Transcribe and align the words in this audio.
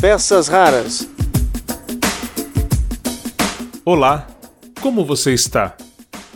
Peças 0.00 0.46
Raras. 0.46 1.08
Olá, 3.84 4.28
como 4.80 5.04
você 5.04 5.34
está? 5.34 5.76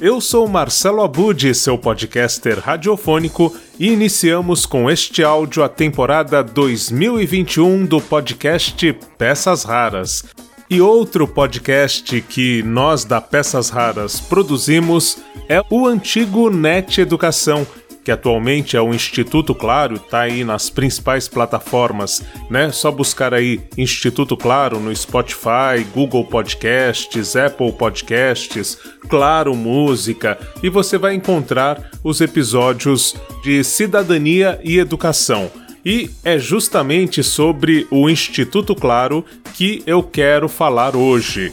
Eu 0.01 0.21
sou 0.21 0.49
Marcelo 0.49 1.01
Abud, 1.01 1.55
seu 1.55 1.79
podcaster 1.79 2.59
radiofônico, 2.59 3.57
e 3.79 3.93
iniciamos 3.93 4.67
com 4.67 4.91
este 4.91 5.23
áudio 5.23 5.63
a 5.63 5.69
temporada 5.69 6.43
2021 6.43 7.87
do 7.87 8.01
podcast 8.01 8.93
Peças 9.17 9.63
Raras. 9.63 10.25
E 10.69 10.81
outro 10.81 11.29
podcast 11.29 12.21
que 12.21 12.65
nós 12.65 13.05
da 13.05 13.21
Peças 13.21 13.71
Raras 13.71 14.19
produzimos 14.19 15.19
é 15.49 15.63
o 15.71 15.87
antigo 15.87 16.51
Net 16.51 17.01
Educação, 17.01 17.65
que 18.05 18.11
atualmente 18.11 18.77
é 18.77 18.81
o 18.81 18.93
Instituto 18.93 19.55
Claro, 19.55 19.99
tá 19.99 20.23
aí 20.23 20.45
nas 20.45 20.71
principais 20.71 21.29
plataformas, 21.29 22.23
né? 22.51 22.71
Só 22.71 22.91
buscar 22.91 23.33
aí 23.33 23.61
Instituto 23.77 24.37
Claro 24.37 24.81
no 24.81 24.95
Spotify, 24.95 25.85
Google 25.95 26.25
Podcasts, 26.25 27.37
Apple 27.37 27.73
Podcasts, 27.73 28.79
Claro 29.09 29.55
Música 29.55 30.39
e 30.63 30.69
você 30.69 30.99
vai 30.99 31.15
encontrar 31.15 31.91
os 32.03 32.21
episódios 32.21 33.15
de 33.43 33.63
Cidadania 33.63 34.61
e 34.63 34.79
Educação. 34.79 35.51
E 35.85 36.11
é 36.23 36.39
justamente 36.39 37.23
sobre 37.23 37.87
o 37.91 38.09
Instituto 38.09 38.75
Claro 38.75 39.25
que 39.55 39.83
eu 39.87 40.03
quero 40.03 40.49
falar 40.49 40.95
hoje. 40.95 41.53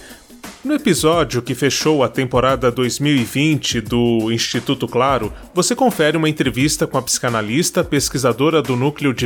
No 0.62 0.74
episódio 0.74 1.42
que 1.42 1.56
fechou 1.56 2.04
a 2.04 2.10
temporada 2.10 2.70
2020 2.70 3.80
do 3.80 4.30
Instituto 4.30 4.90
Claro, 4.90 5.32
você 5.54 5.74
confere 5.74 6.18
uma 6.18 6.28
entrevista 6.28 6.86
com 6.86 6.98
a 6.98 7.02
psicanalista, 7.02 7.82
pesquisadora 7.82 8.62
do 8.62 8.76
Núcleo 8.76 9.14
de 9.14 9.26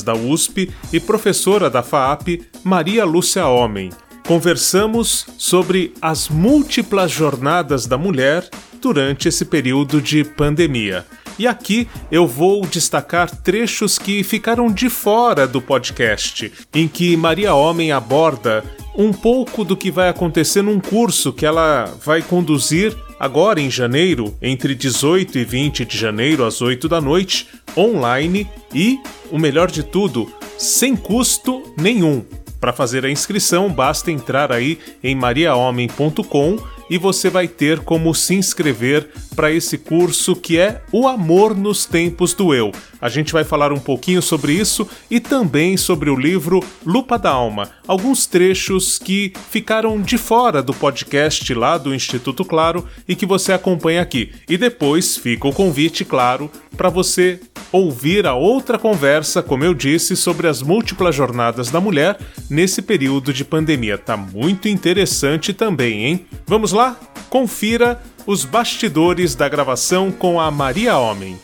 da 0.00 0.14
USP 0.14 0.72
e 0.90 0.98
professora 0.98 1.68
da 1.68 1.82
FAAP, 1.82 2.46
Maria 2.64 3.04
Lúcia 3.04 3.46
Homem. 3.46 3.90
Conversamos 4.26 5.26
sobre 5.36 5.92
as 6.00 6.30
múltiplas 6.30 7.10
jornadas 7.10 7.86
da 7.86 7.98
mulher 7.98 8.48
durante 8.80 9.28
esse 9.28 9.44
período 9.44 10.00
de 10.00 10.24
pandemia. 10.24 11.04
E 11.38 11.46
aqui 11.46 11.88
eu 12.10 12.26
vou 12.26 12.66
destacar 12.66 13.30
trechos 13.30 13.98
que 13.98 14.22
ficaram 14.22 14.70
de 14.70 14.88
fora 14.88 15.46
do 15.46 15.60
podcast, 15.60 16.52
em 16.74 16.86
que 16.86 17.16
Maria 17.16 17.54
Homem 17.54 17.92
aborda 17.92 18.64
um 18.94 19.12
pouco 19.12 19.64
do 19.64 19.76
que 19.76 19.90
vai 19.90 20.08
acontecer 20.08 20.62
num 20.62 20.78
curso 20.78 21.32
que 21.32 21.46
ela 21.46 21.86
vai 22.04 22.20
conduzir 22.20 22.94
agora 23.18 23.60
em 23.60 23.70
janeiro, 23.70 24.36
entre 24.42 24.74
18 24.74 25.38
e 25.38 25.44
20 25.44 25.84
de 25.84 25.96
janeiro, 25.96 26.44
às 26.44 26.60
8 26.60 26.88
da 26.88 27.00
noite, 27.00 27.48
online 27.76 28.46
e, 28.74 28.98
o 29.30 29.38
melhor 29.38 29.70
de 29.70 29.82
tudo, 29.82 30.30
sem 30.58 30.94
custo 30.94 31.62
nenhum. 31.76 32.24
Para 32.60 32.72
fazer 32.72 33.04
a 33.04 33.10
inscrição, 33.10 33.68
basta 33.68 34.10
entrar 34.12 34.52
aí 34.52 34.78
em 35.02 35.14
mariahomem.com 35.14 36.58
e 36.88 36.98
você 36.98 37.30
vai 37.30 37.48
ter 37.48 37.80
como 37.80 38.14
se 38.14 38.34
inscrever 38.34 39.08
para 39.34 39.50
esse 39.50 39.78
curso 39.78 40.36
que 40.36 40.58
é 40.58 40.82
O 40.92 41.08
Amor 41.08 41.56
nos 41.56 41.84
Tempos 41.84 42.34
do 42.34 42.54
Eu. 42.54 42.72
A 43.00 43.08
gente 43.08 43.32
vai 43.32 43.44
falar 43.44 43.72
um 43.72 43.80
pouquinho 43.80 44.22
sobre 44.22 44.52
isso 44.52 44.88
e 45.10 45.18
também 45.18 45.76
sobre 45.76 46.08
o 46.10 46.16
livro 46.16 46.62
Lupa 46.86 47.18
da 47.18 47.30
Alma, 47.30 47.70
alguns 47.86 48.26
trechos 48.26 48.98
que 48.98 49.32
ficaram 49.50 50.00
de 50.00 50.16
fora 50.16 50.62
do 50.62 50.72
podcast 50.72 51.52
lá 51.54 51.76
do 51.76 51.94
Instituto 51.94 52.44
Claro 52.44 52.86
e 53.08 53.16
que 53.16 53.26
você 53.26 53.52
acompanha 53.52 54.02
aqui. 54.02 54.32
E 54.48 54.56
depois 54.56 55.16
fica 55.16 55.48
o 55.48 55.52
convite, 55.52 56.04
claro, 56.04 56.50
para 56.76 56.88
você 56.88 57.40
ouvir 57.72 58.26
a 58.26 58.34
outra 58.34 58.78
conversa, 58.78 59.42
como 59.42 59.64
eu 59.64 59.72
disse, 59.72 60.14
sobre 60.14 60.46
as 60.46 60.62
múltiplas 60.62 61.14
jornadas 61.14 61.70
da 61.70 61.80
mulher 61.80 62.18
nesse 62.48 62.82
período 62.82 63.32
de 63.32 63.44
pandemia. 63.44 63.96
Tá 63.96 64.16
muito 64.16 64.68
interessante 64.68 65.52
também, 65.52 66.04
hein? 66.04 66.26
Vamos 66.46 66.72
lá? 66.72 66.81
Confira 67.28 68.00
os 68.26 68.44
bastidores 68.44 69.34
da 69.34 69.48
gravação 69.48 70.12
com 70.12 70.40
a 70.40 70.50
Maria 70.50 70.96
Homem. 70.98 71.38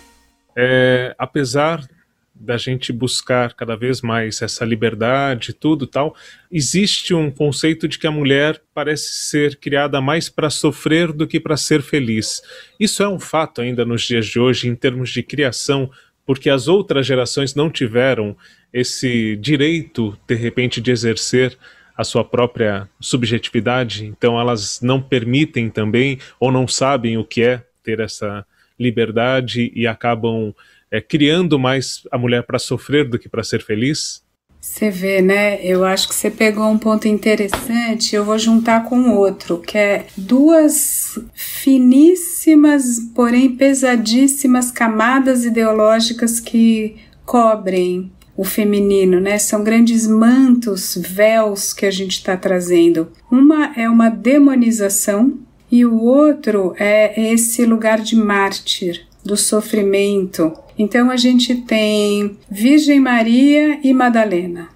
É, 0.57 1.15
apesar 1.19 1.87
da 2.35 2.57
gente 2.57 2.93
buscar 2.93 3.55
cada 3.55 3.77
vez 3.77 4.01
mais 4.01 4.41
essa 4.43 4.65
liberdade, 4.65 5.53
tudo 5.53 5.87
tal, 5.87 6.15
existe 6.51 7.13
um 7.13 7.31
conceito 7.31 7.89
de 7.89 7.99
que 7.99 8.07
a 8.07 8.13
mulher 8.13 8.63
parece 8.73 9.29
ser 9.29 9.57
criada 9.57 10.01
mais 10.01 10.29
para 10.29 10.51
sofrer 10.51 11.13
do 11.13 11.27
que 11.27 11.41
para 11.41 11.57
ser 11.57 11.83
feliz. 11.83 12.41
Isso 12.79 13.03
é 13.03 13.09
um 13.09 13.19
fato 13.19 13.61
ainda 13.61 13.85
nos 13.85 14.03
dias 14.03 14.27
de 14.27 14.39
hoje 14.39 14.69
em 14.69 14.75
termos 14.75 15.11
de 15.11 15.23
criação 15.23 15.91
porque 16.29 16.51
as 16.51 16.69
outras 16.69 17.07
gerações 17.07 17.55
não 17.55 17.71
tiveram 17.71 18.37
esse 18.71 19.35
direito, 19.37 20.15
de 20.29 20.35
repente, 20.35 20.79
de 20.79 20.91
exercer 20.91 21.57
a 21.99 22.05
sua 22.05 22.25
própria 22.25 22.89
subjetividade, 23.01 24.07
então 24.07 24.39
elas 24.39 24.79
não 24.81 25.03
permitem 25.03 25.69
também 25.69 26.21
ou 26.39 26.53
não 26.53 26.69
sabem 26.69 27.19
o 27.19 27.25
que 27.25 27.43
é 27.43 27.65
ter 27.83 27.99
essa 27.99 28.47
liberdade 28.79 29.73
e 29.75 29.85
acabam 29.85 30.55
é, 30.93 31.01
criando 31.01 31.59
mais 31.59 32.07
a 32.13 32.17
mulher 32.17 32.45
para 32.45 32.61
sofrer 32.61 33.09
do 33.09 33.19
que 33.19 33.29
para 33.29 33.43
ser 33.43 33.65
feliz? 33.65 34.23
Você 34.61 34.91
vê, 34.91 35.21
né? 35.21 35.65
Eu 35.65 35.85
acho 35.85 36.09
que 36.09 36.15
você 36.15 36.31
pegou 36.31 36.69
um 36.69 36.79
ponto 36.79 37.09
interessante. 37.09 38.15
Eu 38.15 38.25
vou 38.25 38.39
juntar 38.39 38.85
com 38.85 39.17
outro, 39.17 39.59
que 39.59 39.79
é 39.79 40.07
duas 40.17 41.19
finíssimas, 41.33 42.99
porém 43.15 43.57
pesadíssimas 43.57 44.71
camadas 44.71 45.45
ideológicas 45.45 46.39
que 46.39 46.97
cobrem 47.25 48.13
o 48.39 48.45
feminino, 48.45 49.19
né? 49.19 49.37
São 49.37 49.65
grandes 49.65 50.07
mantos, 50.07 50.97
véus 50.97 51.75
que 51.75 51.85
a 51.85 51.91
gente 51.91 52.13
está 52.13 52.37
trazendo. 52.37 53.09
Uma 53.29 53.73
é 53.77 53.91
uma 53.91 54.09
demonização 54.09 55.37
e 55.71 55.85
o 55.85 56.01
outro 56.01 56.73
é 56.79 57.33
esse 57.33 57.67
lugar 57.67 58.01
de 58.01 58.15
mártir, 58.15 59.07
do 59.25 59.37
sofrimento, 59.37 60.53
então 60.79 61.11
a 61.11 61.17
gente 61.17 61.55
tem 61.57 62.37
Virgem 62.49 63.01
Maria 63.01 63.81
e 63.83 63.93
Madalena. 63.93 64.69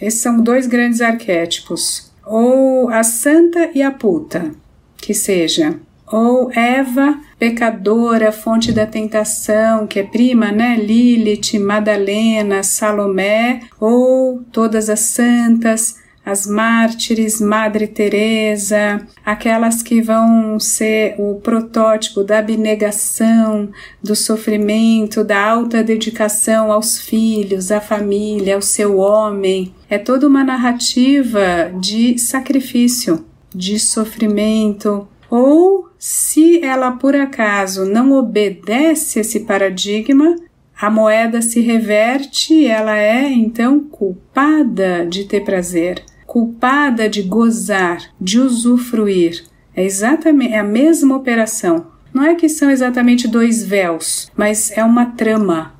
Esses 0.00 0.20
são 0.20 0.40
dois 0.40 0.66
grandes 0.66 1.02
arquétipos. 1.02 2.10
Ou 2.24 2.88
a 2.88 3.02
santa 3.02 3.70
e 3.74 3.82
a 3.82 3.90
puta, 3.90 4.52
que 4.96 5.12
seja. 5.12 5.78
Ou 6.12 6.52
Eva, 6.52 7.18
pecadora, 7.38 8.30
fonte 8.30 8.70
da 8.70 8.84
tentação, 8.84 9.86
que 9.86 9.98
é 9.98 10.02
prima, 10.02 10.52
né? 10.52 10.76
Lilith, 10.76 11.58
Madalena, 11.58 12.62
Salomé, 12.62 13.62
ou 13.80 14.42
todas 14.52 14.90
as 14.90 15.00
santas, 15.00 15.96
as 16.24 16.46
mártires, 16.46 17.40
Madre 17.40 17.86
Teresa, 17.86 19.00
aquelas 19.24 19.82
que 19.82 20.00
vão 20.00 20.60
ser 20.60 21.14
o 21.18 21.40
protótipo 21.40 22.22
da 22.22 22.38
abnegação, 22.38 23.70
do 24.02 24.14
sofrimento, 24.14 25.24
da 25.24 25.42
alta 25.42 25.82
dedicação 25.82 26.70
aos 26.70 26.98
filhos, 26.98 27.72
à 27.72 27.80
família, 27.80 28.54
ao 28.54 28.62
seu 28.62 28.98
homem. 28.98 29.74
É 29.88 29.96
toda 29.98 30.28
uma 30.28 30.44
narrativa 30.44 31.72
de 31.80 32.18
sacrifício, 32.18 33.24
de 33.52 33.78
sofrimento, 33.78 35.08
ou 35.28 35.91
se 36.04 36.60
ela 36.64 36.90
por 36.90 37.14
acaso 37.14 37.84
não 37.84 38.10
obedece 38.10 39.20
esse 39.20 39.40
paradigma, 39.40 40.34
a 40.76 40.90
moeda 40.90 41.40
se 41.40 41.60
reverte 41.60 42.54
e 42.54 42.66
ela 42.66 42.98
é 42.98 43.30
então 43.30 43.78
culpada 43.78 45.06
de 45.08 45.26
ter 45.26 45.44
prazer 45.44 46.02
culpada 46.32 47.10
de 47.10 47.20
gozar, 47.20 47.98
de 48.18 48.40
usufruir. 48.40 49.44
É 49.76 49.84
exatamente 49.84 50.54
é 50.54 50.58
a 50.58 50.64
mesma 50.64 51.14
operação. 51.14 51.88
Não 52.10 52.24
é 52.24 52.34
que 52.34 52.48
são 52.48 52.70
exatamente 52.70 53.28
dois 53.28 53.62
véus, 53.62 54.30
mas 54.34 54.70
é 54.70 54.82
uma 54.82 55.04
trama. 55.04 55.74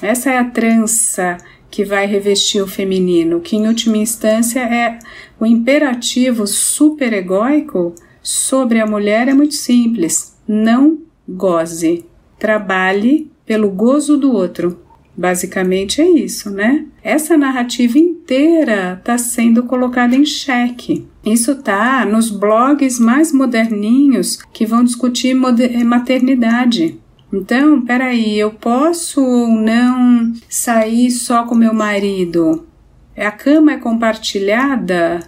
Essa 0.00 0.30
é 0.30 0.38
a 0.38 0.44
trança 0.44 1.36
que 1.70 1.84
vai 1.84 2.06
revestir 2.06 2.62
o 2.62 2.66
feminino, 2.66 3.40
que 3.40 3.54
em 3.54 3.66
última 3.66 3.98
instância 3.98 4.60
é 4.60 4.98
o 5.38 5.44
imperativo 5.44 6.46
superegóico 6.46 7.94
sobre 8.28 8.78
a 8.78 8.86
mulher 8.86 9.26
é 9.26 9.32
muito 9.32 9.54
simples. 9.54 10.36
Não 10.46 10.98
goze. 11.26 12.04
Trabalhe 12.38 13.30
pelo 13.46 13.70
gozo 13.70 14.18
do 14.18 14.30
outro. 14.30 14.78
Basicamente 15.16 16.02
é 16.02 16.10
isso, 16.10 16.50
né? 16.50 16.84
Essa 17.02 17.38
narrativa 17.38 17.98
inteira 17.98 18.98
está 18.98 19.16
sendo 19.16 19.62
colocada 19.62 20.14
em 20.14 20.26
xeque. 20.26 21.06
Isso 21.24 21.54
tá 21.62 22.04
nos 22.04 22.28
blogs 22.28 23.00
mais 23.00 23.32
moderninhos 23.32 24.38
que 24.52 24.66
vão 24.66 24.84
discutir 24.84 25.32
maternidade. 25.32 27.00
Então, 27.32 27.80
peraí, 27.80 28.38
eu 28.38 28.50
posso 28.50 29.24
ou 29.24 29.48
não 29.48 30.34
sair 30.50 31.10
só 31.10 31.44
com 31.44 31.54
meu 31.54 31.72
marido? 31.72 32.66
A 33.16 33.30
cama 33.30 33.72
é 33.72 33.78
compartilhada? 33.78 35.20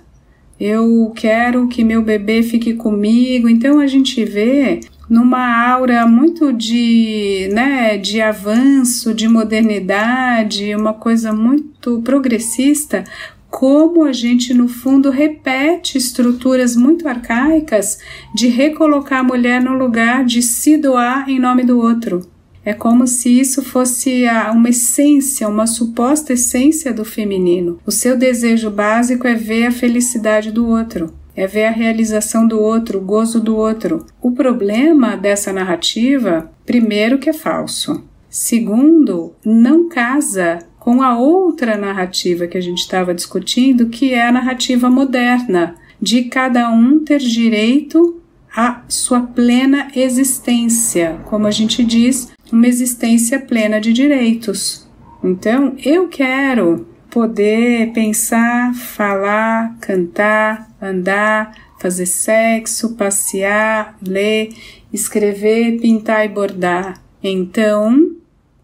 Eu 0.60 1.10
quero 1.16 1.66
que 1.68 1.82
meu 1.82 2.02
bebê 2.02 2.42
fique 2.42 2.74
comigo. 2.74 3.48
Então 3.48 3.80
a 3.80 3.86
gente 3.86 4.22
vê 4.24 4.80
numa 5.08 5.68
aura 5.72 6.06
muito 6.06 6.52
de, 6.52 7.48
né, 7.52 7.96
de 7.96 8.20
avanço, 8.20 9.14
de 9.14 9.26
modernidade, 9.26 10.74
uma 10.76 10.92
coisa 10.92 11.32
muito 11.32 12.00
progressista, 12.02 13.02
como 13.50 14.04
a 14.04 14.12
gente, 14.12 14.54
no 14.54 14.68
fundo, 14.68 15.10
repete 15.10 15.98
estruturas 15.98 16.76
muito 16.76 17.08
arcaicas 17.08 17.98
de 18.32 18.46
recolocar 18.46 19.20
a 19.20 19.24
mulher 19.24 19.60
no 19.60 19.72
lugar 19.76 20.24
de 20.24 20.40
se 20.40 20.76
doar 20.76 21.28
em 21.28 21.40
nome 21.40 21.64
do 21.64 21.80
outro. 21.80 22.24
É 22.64 22.74
como 22.74 23.06
se 23.06 23.40
isso 23.40 23.62
fosse 23.62 24.24
uma 24.52 24.68
essência, 24.68 25.48
uma 25.48 25.66
suposta 25.66 26.34
essência 26.34 26.92
do 26.92 27.04
feminino. 27.04 27.78
O 27.86 27.90
seu 27.90 28.16
desejo 28.16 28.70
básico 28.70 29.26
é 29.26 29.34
ver 29.34 29.66
a 29.66 29.72
felicidade 29.72 30.50
do 30.50 30.66
outro, 30.66 31.14
é 31.34 31.46
ver 31.46 31.64
a 31.64 31.70
realização 31.70 32.46
do 32.46 32.60
outro, 32.60 32.98
o 32.98 33.02
gozo 33.02 33.40
do 33.40 33.56
outro. 33.56 34.04
O 34.20 34.32
problema 34.32 35.16
dessa 35.16 35.52
narrativa, 35.52 36.50
primeiro, 36.66 37.18
que 37.18 37.30
é 37.30 37.32
falso. 37.32 38.04
Segundo, 38.28 39.34
não 39.44 39.88
casa 39.88 40.58
com 40.78 41.02
a 41.02 41.18
outra 41.18 41.76
narrativa 41.76 42.46
que 42.46 42.56
a 42.56 42.60
gente 42.60 42.78
estava 42.78 43.14
discutindo, 43.14 43.88
que 43.88 44.14
é 44.14 44.26
a 44.26 44.32
narrativa 44.32 44.88
moderna, 44.88 45.74
de 46.00 46.24
cada 46.24 46.70
um 46.70 46.98
ter 47.00 47.18
direito 47.18 48.20
à 48.54 48.82
sua 48.88 49.20
plena 49.20 49.88
existência, 49.94 51.20
como 51.26 51.46
a 51.46 51.50
gente 51.50 51.84
diz, 51.84 52.32
uma 52.52 52.66
existência 52.66 53.38
plena 53.38 53.80
de 53.80 53.92
direitos. 53.92 54.88
Então, 55.22 55.74
eu 55.84 56.08
quero 56.08 56.86
poder 57.10 57.92
pensar, 57.92 58.74
falar, 58.74 59.76
cantar, 59.80 60.70
andar, 60.80 61.52
fazer 61.80 62.06
sexo, 62.06 62.94
passear, 62.94 63.96
ler, 64.02 64.50
escrever, 64.92 65.80
pintar 65.80 66.24
e 66.24 66.28
bordar. 66.28 67.02
Então, 67.22 68.16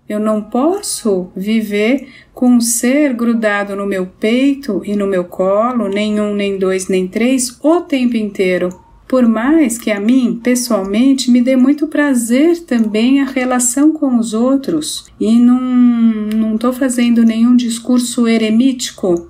eu 0.09 0.21
não 0.21 0.41
posso 0.43 1.31
viver 1.35 2.09
com 2.33 2.49
um 2.49 2.61
ser 2.61 3.12
grudado 3.12 3.75
no 3.75 3.87
meu 3.87 4.06
peito 4.06 4.83
e 4.85 4.94
no 4.94 5.06
meu 5.06 5.25
colo, 5.25 5.88
nem 5.88 6.21
um, 6.21 6.35
nem 6.35 6.59
dois, 6.59 6.88
nem 6.88 7.09
três, 7.09 7.59
o 7.62 7.81
tempo 7.81 8.17
inteiro. 8.17 8.86
Por 9.08 9.26
mais 9.29 9.79
que 9.79 9.91
a 9.91 10.00
mim, 10.00 10.41
pessoalmente, 10.43 11.31
me 11.31 11.41
dê 11.41 11.55
muito 11.55 11.87
prazer 11.87 12.64
também 12.64 13.20
a 13.20 13.25
relação 13.25 13.93
com 13.93 14.19
os 14.19 14.35
outros. 14.35 15.06
E 15.20 15.38
não 15.38 16.55
estou 16.55 16.73
fazendo 16.73 17.23
nenhum 17.23 17.55
discurso 17.55 18.26
eremítico. 18.26 19.29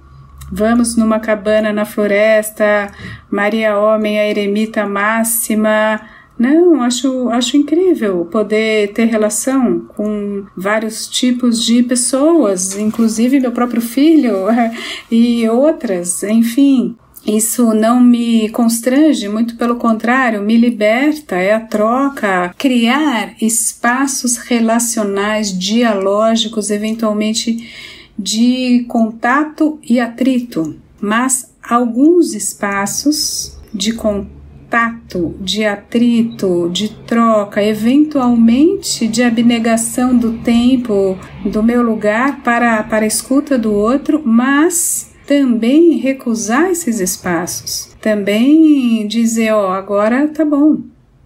Vamos 0.50 0.96
numa 0.96 1.18
cabana 1.18 1.72
na 1.72 1.84
floresta, 1.84 2.90
Maria 3.30 3.78
Homem, 3.78 4.18
a 4.18 4.28
eremita 4.28 4.86
máxima, 4.86 6.00
não, 6.38 6.82
acho, 6.82 7.30
acho 7.30 7.56
incrível 7.56 8.26
poder 8.26 8.92
ter 8.92 9.06
relação 9.06 9.80
com 9.80 10.44
vários 10.54 11.08
tipos 11.08 11.64
de 11.64 11.82
pessoas, 11.82 12.76
inclusive 12.76 13.40
meu 13.40 13.52
próprio 13.52 13.80
filho 13.80 14.34
e 15.10 15.48
outras, 15.48 16.22
enfim. 16.22 16.94
Isso 17.26 17.74
não 17.74 18.00
me 18.00 18.48
constrange, 18.50 19.28
muito 19.28 19.56
pelo 19.56 19.76
contrário, 19.76 20.42
me 20.42 20.56
liberta, 20.56 21.34
é 21.34 21.52
a 21.52 21.60
troca, 21.60 22.54
criar 22.56 23.34
espaços 23.42 24.36
relacionais, 24.36 25.56
dialógicos, 25.56 26.70
eventualmente 26.70 27.68
de 28.16 28.84
contato 28.88 29.78
e 29.82 29.98
atrito, 29.98 30.76
mas 31.00 31.52
alguns 31.62 32.32
espaços 32.32 33.58
de 33.74 33.92
contato 33.92 35.34
de 35.40 35.64
atrito, 35.64 36.70
de 36.72 36.88
troca, 37.06 37.62
eventualmente 37.62 39.06
de 39.08 39.22
abnegação 39.22 40.16
do 40.16 40.38
tempo, 40.38 41.18
do 41.44 41.62
meu 41.62 41.82
lugar 41.82 42.40
para, 42.42 42.82
para 42.84 43.04
a 43.04 43.08
escuta 43.08 43.58
do 43.58 43.72
outro, 43.72 44.22
mas 44.24 45.15
também 45.26 45.96
recusar 45.96 46.70
esses 46.70 47.00
espaços. 47.00 47.90
Também 48.00 49.06
dizer, 49.06 49.52
ó, 49.52 49.68
oh, 49.68 49.72
agora 49.72 50.28
tá 50.28 50.44
bom. 50.44 50.78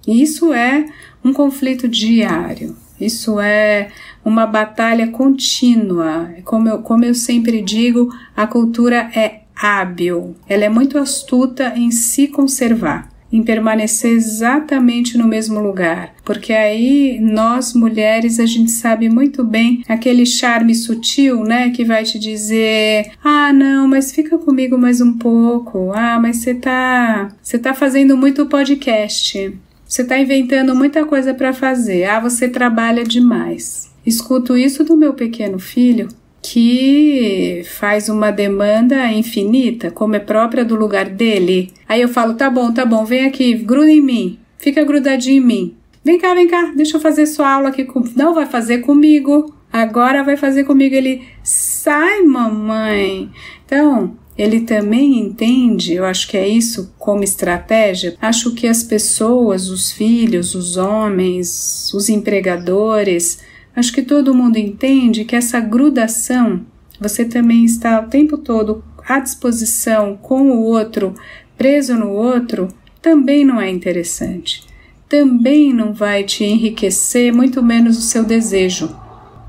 Isso 0.06 0.52
é 0.52 0.86
um 1.22 1.32
conflito 1.32 1.86
diário. 1.86 2.74
Isso 3.00 3.38
é 3.38 3.90
uma 4.24 4.46
batalha 4.46 5.08
contínua. 5.08 6.30
Como 6.44 6.68
eu, 6.68 6.78
como 6.78 7.04
eu 7.04 7.14
sempre 7.14 7.60
digo, 7.62 8.08
a 8.36 8.46
cultura 8.46 9.10
é 9.14 9.42
hábil, 9.54 10.34
ela 10.48 10.64
é 10.64 10.68
muito 10.70 10.96
astuta 10.96 11.74
em 11.76 11.90
se 11.90 12.28
conservar 12.28 13.10
em 13.32 13.42
permanecer 13.42 14.12
exatamente 14.12 15.16
no 15.16 15.26
mesmo 15.26 15.60
lugar, 15.60 16.12
porque 16.30 16.52
aí 16.52 17.18
nós 17.20 17.74
mulheres 17.74 18.38
a 18.38 18.46
gente 18.46 18.70
sabe 18.70 19.08
muito 19.08 19.42
bem 19.42 19.82
aquele 19.88 20.24
charme 20.24 20.76
sutil, 20.76 21.42
né, 21.42 21.70
que 21.70 21.84
vai 21.84 22.04
te 22.04 22.20
dizer: 22.20 23.10
"Ah, 23.24 23.52
não, 23.52 23.88
mas 23.88 24.12
fica 24.12 24.38
comigo 24.38 24.78
mais 24.78 25.00
um 25.00 25.18
pouco. 25.18 25.90
Ah, 25.92 26.20
mas 26.22 26.36
você 26.36 26.54
tá, 26.54 27.34
você 27.42 27.58
tá 27.58 27.74
fazendo 27.74 28.16
muito 28.16 28.46
podcast. 28.46 29.58
Você 29.84 30.04
tá 30.04 30.16
inventando 30.20 30.72
muita 30.72 31.04
coisa 31.04 31.34
para 31.34 31.52
fazer. 31.52 32.04
Ah, 32.04 32.20
você 32.20 32.48
trabalha 32.48 33.02
demais." 33.02 33.90
Escuto 34.06 34.56
isso 34.56 34.84
do 34.84 34.96
meu 34.96 35.14
pequeno 35.14 35.58
filho 35.58 36.06
que 36.40 37.62
faz 37.64 38.08
uma 38.08 38.30
demanda 38.30 39.04
infinita, 39.12 39.90
como 39.90 40.14
é 40.14 40.20
própria 40.20 40.64
do 40.64 40.76
lugar 40.76 41.06
dele. 41.06 41.72
Aí 41.88 42.00
eu 42.00 42.08
falo: 42.08 42.34
tá 42.34 42.48
bom, 42.48 42.72
tá 42.72 42.86
bom, 42.86 43.04
vem 43.04 43.24
aqui, 43.24 43.52
gruda 43.54 43.90
em 43.90 44.00
mim, 44.00 44.38
fica 44.56 44.84
grudadinho 44.84 45.42
em 45.42 45.44
mim. 45.44 45.79
Vem 46.04 46.18
cá, 46.18 46.34
vem 46.34 46.48
cá, 46.48 46.72
deixa 46.74 46.96
eu 46.96 47.00
fazer 47.00 47.26
sua 47.26 47.52
aula 47.52 47.68
aqui. 47.68 47.84
Com... 47.84 48.02
Não 48.16 48.34
vai 48.34 48.46
fazer 48.46 48.78
comigo, 48.78 49.54
agora 49.72 50.24
vai 50.24 50.36
fazer 50.36 50.64
comigo. 50.64 50.94
Ele 50.94 51.22
sai, 51.42 52.22
mamãe. 52.22 53.30
Então, 53.66 54.16
ele 54.36 54.60
também 54.60 55.18
entende, 55.18 55.94
eu 55.94 56.04
acho 56.04 56.28
que 56.28 56.36
é 56.36 56.48
isso 56.48 56.94
como 56.98 57.22
estratégia. 57.22 58.16
Acho 58.20 58.54
que 58.54 58.66
as 58.66 58.82
pessoas, 58.82 59.68
os 59.68 59.92
filhos, 59.92 60.54
os 60.54 60.76
homens, 60.76 61.92
os 61.92 62.08
empregadores, 62.08 63.38
Acho 63.74 63.92
que 63.92 64.02
todo 64.02 64.34
mundo 64.34 64.58
entende 64.58 65.24
que 65.24 65.36
essa 65.36 65.60
grudação, 65.60 66.66
você 67.00 67.24
também 67.24 67.64
está 67.64 68.00
o 68.00 68.08
tempo 68.08 68.36
todo 68.36 68.84
à 69.06 69.18
disposição 69.20 70.16
com 70.16 70.50
o 70.50 70.62
outro, 70.62 71.14
preso 71.56 71.94
no 71.94 72.10
outro, 72.10 72.68
também 73.00 73.44
não 73.44 73.60
é 73.60 73.70
interessante. 73.70 74.66
Também 75.10 75.72
não 75.74 75.92
vai 75.92 76.22
te 76.22 76.44
enriquecer, 76.44 77.34
muito 77.34 77.60
menos 77.60 77.98
o 77.98 78.00
seu 78.00 78.24
desejo. 78.24 78.96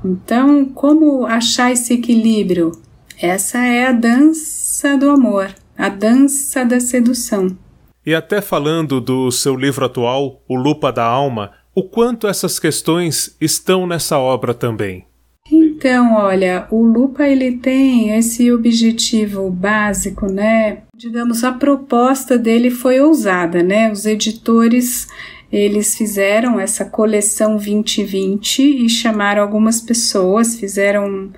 Então, 0.04 0.64
como 0.64 1.24
achar 1.24 1.70
esse 1.70 1.94
equilíbrio? 1.94 2.72
Essa 3.16 3.58
é 3.58 3.86
a 3.86 3.92
dança 3.92 4.96
do 4.98 5.08
amor, 5.08 5.54
a 5.78 5.88
dança 5.88 6.64
da 6.64 6.80
sedução. 6.80 7.56
E 8.04 8.12
até 8.12 8.40
falando 8.40 9.00
do 9.00 9.30
seu 9.30 9.54
livro 9.54 9.84
atual, 9.84 10.42
O 10.48 10.56
Lupa 10.56 10.90
da 10.90 11.04
Alma, 11.04 11.52
o 11.72 11.84
quanto 11.84 12.26
essas 12.26 12.58
questões 12.58 13.36
estão 13.40 13.86
nessa 13.86 14.18
obra 14.18 14.52
também? 14.52 15.04
Então, 15.48 16.14
olha, 16.14 16.66
o 16.72 16.82
Lupa 16.82 17.24
ele 17.24 17.58
tem 17.58 18.16
esse 18.16 18.50
objetivo 18.50 19.48
básico, 19.48 20.26
né? 20.26 20.78
Digamos, 20.96 21.44
a 21.44 21.52
proposta 21.52 22.36
dele 22.36 22.70
foi 22.70 22.98
ousada, 22.98 23.62
né? 23.62 23.92
Os 23.92 24.06
editores 24.06 25.06
eles 25.52 25.94
fizeram 25.94 26.58
essa 26.58 26.86
coleção 26.86 27.56
2020 27.56 28.84
e 28.84 28.88
chamaram 28.88 29.42
algumas 29.42 29.82
pessoas, 29.82 30.56
fizeram 30.56 31.30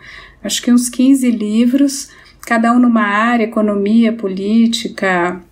acho 0.42 0.62
que 0.62 0.73
uns 0.73 0.88
15 0.88 1.28
livros, 1.33 2.11
cada 2.47 2.73
um 2.73 2.78
numa 2.78 3.02
área, 3.02 3.44
economia, 3.44 4.12
política, 4.12 5.42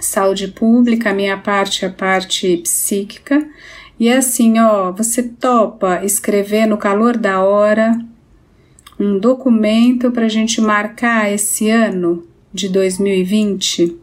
saúde 0.00 0.48
pública, 0.48 1.10
a 1.10 1.14
minha 1.14 1.36
parte, 1.36 1.84
a 1.84 1.90
parte 1.90 2.56
psíquica. 2.58 3.46
E 4.00 4.08
é 4.08 4.16
assim, 4.16 4.58
ó, 4.58 4.90
você 4.90 5.22
topa 5.22 6.02
escrever 6.02 6.66
no 6.66 6.78
calor 6.78 7.16
da 7.16 7.42
hora 7.42 7.98
um 8.98 9.18
documento 9.18 10.10
para 10.10 10.26
a 10.26 10.28
gente 10.28 10.60
marcar 10.60 11.30
esse 11.30 11.68
ano 11.68 12.26
de 12.52 12.68
2020? 12.68 14.01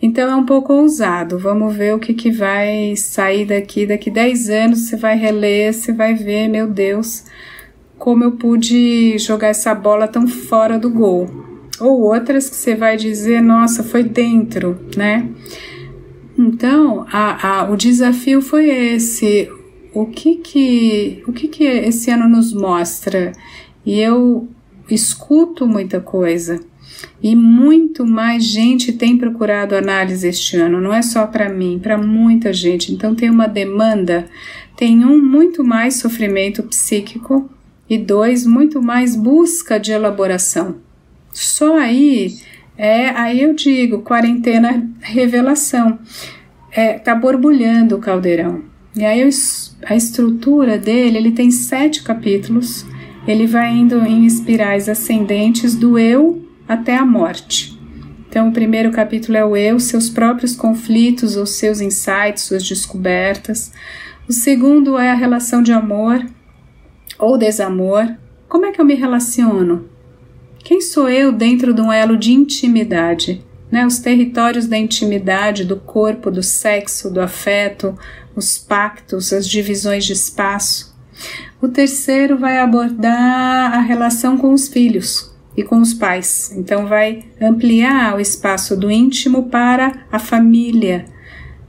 Então 0.00 0.30
é 0.30 0.36
um 0.36 0.44
pouco 0.44 0.72
ousado. 0.72 1.38
Vamos 1.38 1.74
ver 1.74 1.94
o 1.94 1.98
que, 1.98 2.14
que 2.14 2.30
vai 2.30 2.94
sair 2.96 3.46
daqui. 3.46 3.86
Daqui 3.86 4.10
10 4.10 4.50
anos 4.50 4.80
você 4.80 4.96
vai 4.96 5.16
reler, 5.16 5.72
você 5.72 5.92
vai 5.92 6.14
ver, 6.14 6.48
meu 6.48 6.68
Deus, 6.68 7.24
como 7.98 8.24
eu 8.24 8.32
pude 8.32 9.18
jogar 9.18 9.48
essa 9.48 9.74
bola 9.74 10.06
tão 10.06 10.26
fora 10.26 10.78
do 10.78 10.90
gol. 10.90 11.28
Ou 11.80 12.02
outras 12.02 12.48
que 12.48 12.56
você 12.56 12.74
vai 12.74 12.96
dizer, 12.96 13.42
nossa, 13.42 13.82
foi 13.82 14.02
dentro, 14.02 14.78
né? 14.96 15.28
Então, 16.38 17.06
a, 17.10 17.60
a, 17.60 17.70
o 17.70 17.76
desafio 17.76 18.42
foi 18.42 18.68
esse. 18.68 19.50
O 19.92 20.06
que 20.06 20.36
que, 20.36 21.22
o 21.26 21.32
que 21.32 21.48
que 21.48 21.64
esse 21.64 22.10
ano 22.10 22.28
nos 22.28 22.52
mostra? 22.52 23.32
E 23.84 23.98
eu 24.00 24.48
escuto 24.90 25.66
muita 25.66 26.00
coisa. 26.00 26.60
E 27.22 27.34
muito 27.34 28.06
mais 28.06 28.44
gente 28.44 28.92
tem 28.92 29.16
procurado 29.16 29.74
análise 29.74 30.26
este 30.28 30.56
ano, 30.56 30.80
não 30.80 30.92
é 30.92 31.02
só 31.02 31.26
para 31.26 31.48
mim, 31.48 31.78
para 31.82 31.98
muita 31.98 32.52
gente. 32.52 32.92
Então 32.92 33.14
tem 33.14 33.30
uma 33.30 33.46
demanda, 33.46 34.26
tem 34.76 35.04
um 35.04 35.22
muito 35.22 35.64
mais 35.64 35.96
sofrimento 35.96 36.62
psíquico 36.62 37.50
e 37.88 37.96
dois 37.98 38.46
muito 38.46 38.82
mais 38.82 39.16
busca 39.16 39.78
de 39.78 39.92
elaboração. 39.92 40.76
Só 41.32 41.76
aí 41.76 42.36
é, 42.78 43.08
aí 43.08 43.42
eu 43.42 43.54
digo, 43.54 44.02
quarentena 44.02 44.88
revelação. 45.00 45.98
É, 46.70 46.94
tá 46.94 47.14
borbulhando 47.14 47.96
o 47.96 47.98
caldeirão. 47.98 48.62
E 48.94 49.04
aí 49.04 49.20
eu, 49.20 49.28
a 49.84 49.96
estrutura 49.96 50.76
dele, 50.78 51.16
ele 51.16 51.32
tem 51.32 51.50
sete 51.50 52.02
capítulos. 52.02 52.84
Ele 53.26 53.46
vai 53.46 53.72
indo 53.72 54.04
em 54.04 54.26
espirais 54.26 54.88
ascendentes 54.88 55.74
do 55.74 55.98
eu 55.98 56.45
até 56.68 56.96
a 56.96 57.04
morte. 57.04 57.76
Então, 58.28 58.48
o 58.48 58.52
primeiro 58.52 58.90
capítulo 58.90 59.36
é 59.38 59.44
o 59.44 59.56
eu, 59.56 59.80
seus 59.80 60.10
próprios 60.10 60.54
conflitos, 60.54 61.36
os 61.36 61.50
seus 61.50 61.80
insights, 61.80 62.42
suas 62.42 62.68
descobertas. 62.68 63.72
O 64.28 64.32
segundo 64.32 64.98
é 64.98 65.10
a 65.10 65.14
relação 65.14 65.62
de 65.62 65.72
amor 65.72 66.22
ou 67.18 67.38
desamor. 67.38 68.14
Como 68.48 68.66
é 68.66 68.72
que 68.72 68.80
eu 68.80 68.84
me 68.84 68.94
relaciono? 68.94 69.88
Quem 70.58 70.80
sou 70.80 71.08
eu 71.08 71.32
dentro 71.32 71.72
de 71.72 71.80
um 71.80 71.92
elo 71.92 72.16
de 72.16 72.32
intimidade? 72.32 73.42
Né? 73.70 73.86
Os 73.86 74.00
territórios 74.00 74.66
da 74.66 74.76
intimidade, 74.76 75.64
do 75.64 75.76
corpo, 75.76 76.30
do 76.30 76.42
sexo, 76.42 77.10
do 77.10 77.20
afeto, 77.20 77.96
os 78.34 78.58
pactos, 78.58 79.32
as 79.32 79.48
divisões 79.48 80.04
de 80.04 80.12
espaço. 80.12 80.94
O 81.62 81.68
terceiro 81.68 82.36
vai 82.36 82.58
abordar 82.58 83.72
a 83.72 83.80
relação 83.80 84.36
com 84.36 84.52
os 84.52 84.68
filhos 84.68 85.35
e 85.56 85.62
com 85.62 85.80
os 85.80 85.94
pais. 85.94 86.52
Então, 86.56 86.86
vai 86.86 87.24
ampliar 87.40 88.16
o 88.16 88.20
espaço 88.20 88.76
do 88.76 88.90
íntimo 88.90 89.44
para 89.44 90.04
a 90.12 90.18
família 90.18 91.06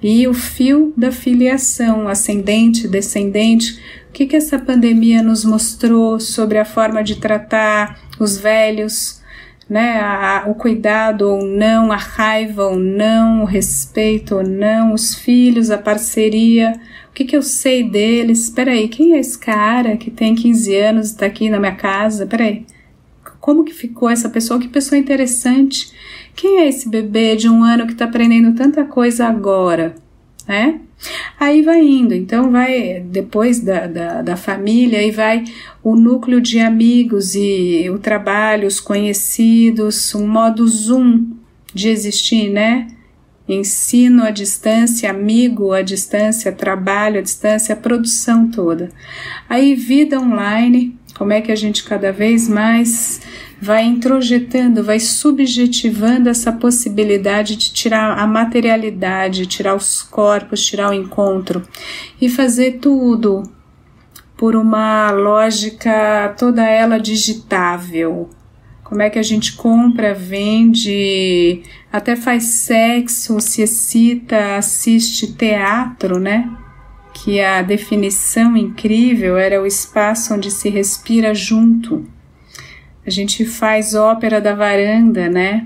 e 0.02 0.28
o 0.28 0.34
fio 0.34 0.94
da 0.96 1.12
filiação, 1.12 2.08
ascendente, 2.08 2.88
descendente. 2.88 3.80
O 4.10 4.14
que, 4.14 4.26
que 4.26 4.36
essa 4.36 4.60
pandemia 4.60 5.22
nos 5.22 5.44
mostrou 5.44 6.20
sobre 6.20 6.58
a 6.58 6.66
forma 6.66 7.04
de 7.04 7.16
tratar 7.16 8.00
os 8.20 8.38
velhos, 8.38 9.22
né, 9.70 10.00
a, 10.00 10.46
o 10.48 10.56
cuidado 10.56 11.30
ou 11.30 11.46
não, 11.46 11.92
a 11.92 11.98
raiva 11.98 12.64
ou 12.66 12.78
não, 12.78 13.42
o 13.42 13.46
respeito 13.46 14.36
ou 14.36 14.44
não, 14.44 14.94
os 14.94 15.14
filhos, 15.14 15.70
a 15.70 15.78
parceria, 15.78 16.80
o 17.10 17.14
que, 17.14 17.26
que 17.26 17.36
eu 17.36 17.42
sei 17.42 17.84
deles? 17.84 18.44
Espera 18.44 18.72
aí, 18.72 18.88
quem 18.88 19.14
é 19.14 19.20
esse 19.20 19.38
cara 19.38 19.98
que 19.98 20.12
tem 20.12 20.36
15 20.36 20.76
anos 20.76 21.10
e 21.10 21.12
está 21.14 21.26
aqui 21.26 21.50
na 21.50 21.60
minha 21.60 21.76
casa? 21.76 22.24
Espera 22.24 22.44
aí, 22.44 22.66
como 23.48 23.64
que 23.64 23.74
ficou 23.74 24.10
essa 24.10 24.28
pessoa? 24.28 24.60
Que 24.60 24.68
pessoa 24.68 25.00
interessante. 25.00 25.94
Quem 26.36 26.58
é 26.58 26.68
esse 26.68 26.90
bebê 26.90 27.34
de 27.38 27.48
um 27.48 27.64
ano 27.64 27.88
que 27.88 27.94
está 27.94 28.04
aprendendo 28.04 28.54
tanta 28.54 28.84
coisa 28.84 29.26
agora? 29.26 29.96
Né? 30.46 30.82
Aí 31.40 31.62
vai 31.62 31.80
indo, 31.82 32.14
então 32.14 32.52
vai 32.52 33.00
depois 33.00 33.62
da, 33.62 33.88
da, 33.88 34.22
da 34.22 34.36
família 34.36 35.02
e 35.02 35.12
vai 35.12 35.46
o 35.82 35.96
núcleo 35.96 36.42
de 36.42 36.60
amigos 36.60 37.36
e 37.36 37.90
o 37.90 37.98
trabalho, 37.98 38.68
os 38.68 38.82
conhecidos, 38.82 40.14
um 40.14 40.28
modo 40.28 40.68
zoom 40.68 41.28
de 41.74 41.88
existir, 41.88 42.50
né? 42.50 42.88
Ensino 43.48 44.24
à 44.24 44.30
distância, 44.30 45.10
amigo 45.10 45.72
à 45.72 45.82
distância, 45.82 46.52
trabalho 46.52 47.20
à 47.20 47.22
distância, 47.22 47.72
a 47.72 47.78
produção 47.78 48.52
toda. 48.52 48.90
Aí 49.48 49.74
vida 49.74 50.20
online, 50.20 50.98
como 51.18 51.32
é 51.32 51.40
que 51.40 51.52
a 51.52 51.56
gente 51.56 51.86
cada 51.86 52.12
vez 52.12 52.50
mais 52.50 53.22
vai 53.62 53.86
introjetando, 53.86 54.84
vai 54.84 55.00
subjetivando 55.00 56.30
essa 56.30 56.52
possibilidade 56.52 57.56
de 57.56 57.74
tirar 57.74 58.18
a 58.18 58.28
materialidade, 58.28 59.48
tirar 59.48 59.76
os 59.76 60.04
corpos, 60.04 60.66
tirar 60.66 60.90
o 60.90 60.94
encontro 60.94 61.64
e 62.22 62.30
fazer 62.30 62.80
tudo 62.80 63.44
por 64.38 64.56
uma 64.56 65.10
lógica 65.12 66.36
toda 66.38 66.64
ela 66.64 67.00
digitável. 67.00 68.30
Como 68.84 69.02
é 69.02 69.10
que 69.10 69.20
a 69.20 69.24
gente 69.24 69.54
compra, 69.54 70.14
vende, 70.14 71.64
até 71.92 72.16
faz 72.16 72.44
sexo, 72.44 73.42
se 73.42 73.62
excita, 73.62 74.56
assiste 74.56 75.34
teatro, 75.34 76.20
né? 76.20 76.50
Que 77.14 77.42
a 77.42 77.62
definição 77.64 78.56
incrível 78.56 79.36
era 79.36 79.62
o 79.62 79.66
espaço 79.66 80.34
onde 80.34 80.52
se 80.52 80.70
respira 80.70 81.34
junto 81.34 82.06
a 83.08 83.10
gente 83.10 83.46
faz 83.46 83.96
ópera 83.96 84.42
da 84.42 84.54
varanda, 84.54 85.30
né? 85.30 85.66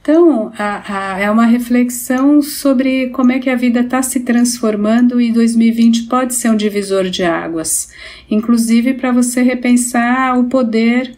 Então, 0.00 0.52
a, 0.56 1.14
a, 1.14 1.18
é 1.18 1.28
uma 1.28 1.44
reflexão 1.44 2.40
sobre 2.40 3.08
como 3.08 3.32
é 3.32 3.40
que 3.40 3.50
a 3.50 3.56
vida 3.56 3.80
está 3.80 4.00
se 4.00 4.20
transformando 4.20 5.20
e 5.20 5.32
2020 5.32 6.04
pode 6.04 6.34
ser 6.34 6.50
um 6.50 6.56
divisor 6.56 7.10
de 7.10 7.24
águas, 7.24 7.90
inclusive 8.30 8.94
para 8.94 9.10
você 9.10 9.42
repensar 9.42 10.38
o 10.38 10.44
poder, 10.44 11.14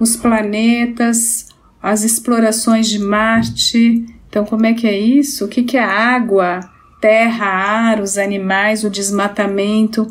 os 0.00 0.16
planetas, 0.16 1.48
as 1.82 2.02
explorações 2.02 2.88
de 2.88 2.98
Marte. 2.98 4.06
Então, 4.28 4.44
como 4.44 4.64
é 4.64 4.72
que 4.72 4.86
é 4.86 4.98
isso? 4.98 5.44
O 5.44 5.48
que, 5.48 5.62
que 5.62 5.76
é 5.76 5.84
água, 5.84 6.60
terra, 7.00 7.46
ar, 7.46 8.00
os 8.00 8.16
animais, 8.16 8.84
o 8.84 8.90
desmatamento? 8.90 10.10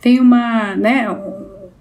Tem 0.00 0.20
uma, 0.20 0.76
né, 0.76 1.08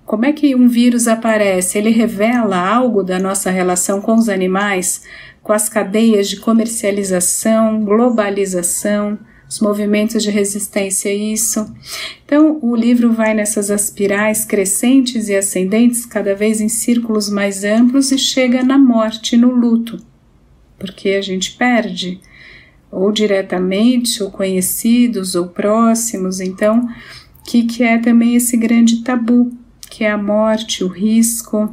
como 0.06 0.26
é 0.26 0.34
que 0.34 0.56
um 0.56 0.68
vírus 0.68 1.08
aparece? 1.08 1.78
Ele 1.78 1.90
revela 1.90 2.58
algo 2.58 3.04
da 3.04 3.20
nossa 3.20 3.50
relação 3.50 4.02
com 4.02 4.16
os 4.16 4.30
animais, 4.30 5.04
com 5.42 5.54
as 5.54 5.70
cadeias 5.70 6.30
de 6.30 6.38
comercialização, 6.38 7.84
globalização, 7.84 9.18
os 9.50 9.60
movimentos 9.60 10.24
de 10.24 10.32
resistência 10.32 11.12
a 11.12 11.14
isso. 11.14 11.74
Então, 12.26 12.60
o 12.62 12.76
livro 12.76 13.12
vai 13.14 13.34
nessas 13.34 13.70
aspirais 13.70 14.46
crescentes 14.46 15.30
e 15.30 15.36
ascendentes, 15.36 16.06
cada 16.06 16.34
vez 16.34 16.60
em 16.60 16.70
círculos 16.70 17.30
mais 17.30 17.64
amplos, 17.64 18.12
e 18.12 18.18
chega 18.18 18.64
na 18.64 18.78
morte, 18.78 19.38
no 19.38 19.52
luto, 19.52 20.00
porque 20.80 21.10
a 21.10 21.22
gente 21.22 21.52
perde, 21.54 22.20
ou 22.92 23.12
diretamente, 23.12 24.24
ou 24.24 24.32
conhecidos, 24.32 25.36
ou 25.36 25.48
próximos. 25.48 26.40
Então, 26.40 26.88
que, 27.44 27.64
que 27.64 27.84
é 27.84 27.98
também 27.98 28.36
esse 28.36 28.58
grande 28.58 29.04
tabu? 29.04 29.52
Que 29.94 30.04
é 30.04 30.10
a 30.10 30.18
morte, 30.18 30.84
o 30.84 30.88
risco, 30.88 31.72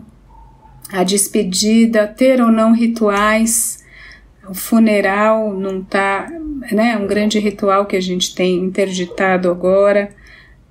a 0.93 1.03
despedida, 1.03 2.07
ter 2.07 2.39
ou 2.43 2.53
não 2.53 2.75
rituais, 2.75 3.83
o 4.47 4.53
funeral 4.53 5.59
não 5.59 5.83
tá, 5.83 6.31
né, 6.71 6.99
um 6.99 7.07
grande 7.07 7.39
ritual 7.39 7.87
que 7.87 7.97
a 7.97 8.00
gente 8.00 8.35
tem 8.35 8.59
interditado 8.59 9.50
agora. 9.50 10.11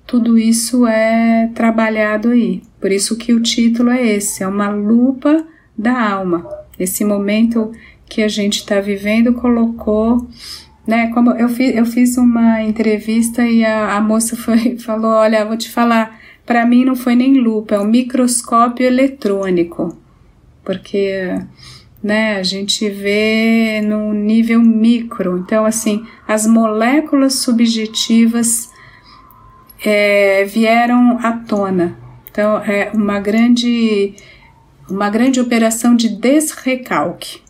Tudo 0.06 0.38
isso 0.38 0.86
é 0.86 1.50
trabalhado 1.52 2.28
aí. 2.28 2.62
Por 2.80 2.92
isso 2.92 3.16
que 3.16 3.34
o 3.34 3.40
título 3.40 3.90
é 3.90 4.00
esse, 4.00 4.44
é 4.44 4.46
uma 4.46 4.68
lupa 4.68 5.44
da 5.76 6.08
alma. 6.08 6.48
Esse 6.78 7.04
momento 7.04 7.72
que 8.08 8.22
a 8.22 8.28
gente 8.28 8.58
está 8.58 8.80
vivendo 8.80 9.34
colocou 9.34 10.28
né? 10.86 11.08
Como 11.12 11.30
eu 11.32 11.48
fiz, 11.48 11.76
eu 11.76 11.86
fiz 11.86 12.16
uma 12.16 12.62
entrevista 12.62 13.46
e 13.46 13.64
a, 13.64 13.96
a 13.96 14.00
moça 14.00 14.36
foi, 14.36 14.76
falou: 14.80 15.12
Olha, 15.12 15.44
vou 15.44 15.56
te 15.56 15.70
falar, 15.70 16.18
para 16.44 16.66
mim 16.66 16.84
não 16.84 16.96
foi 16.96 17.14
nem 17.14 17.38
lupa, 17.38 17.74
é 17.74 17.80
um 17.80 17.86
microscópio 17.86 18.86
eletrônico, 18.86 19.96
porque 20.64 21.38
né, 22.02 22.36
a 22.36 22.42
gente 22.42 22.88
vê 22.88 23.80
no 23.82 24.12
nível 24.12 24.60
micro. 24.60 25.38
Então, 25.38 25.64
assim, 25.64 26.04
as 26.26 26.46
moléculas 26.46 27.34
subjetivas 27.34 28.70
é, 29.84 30.44
vieram 30.44 31.18
à 31.22 31.32
tona. 31.32 31.98
Então, 32.30 32.58
é 32.58 32.90
uma 32.94 33.20
grande, 33.20 34.14
uma 34.88 35.10
grande 35.10 35.40
operação 35.40 35.94
de 35.94 36.08
desrecalque, 36.08 37.40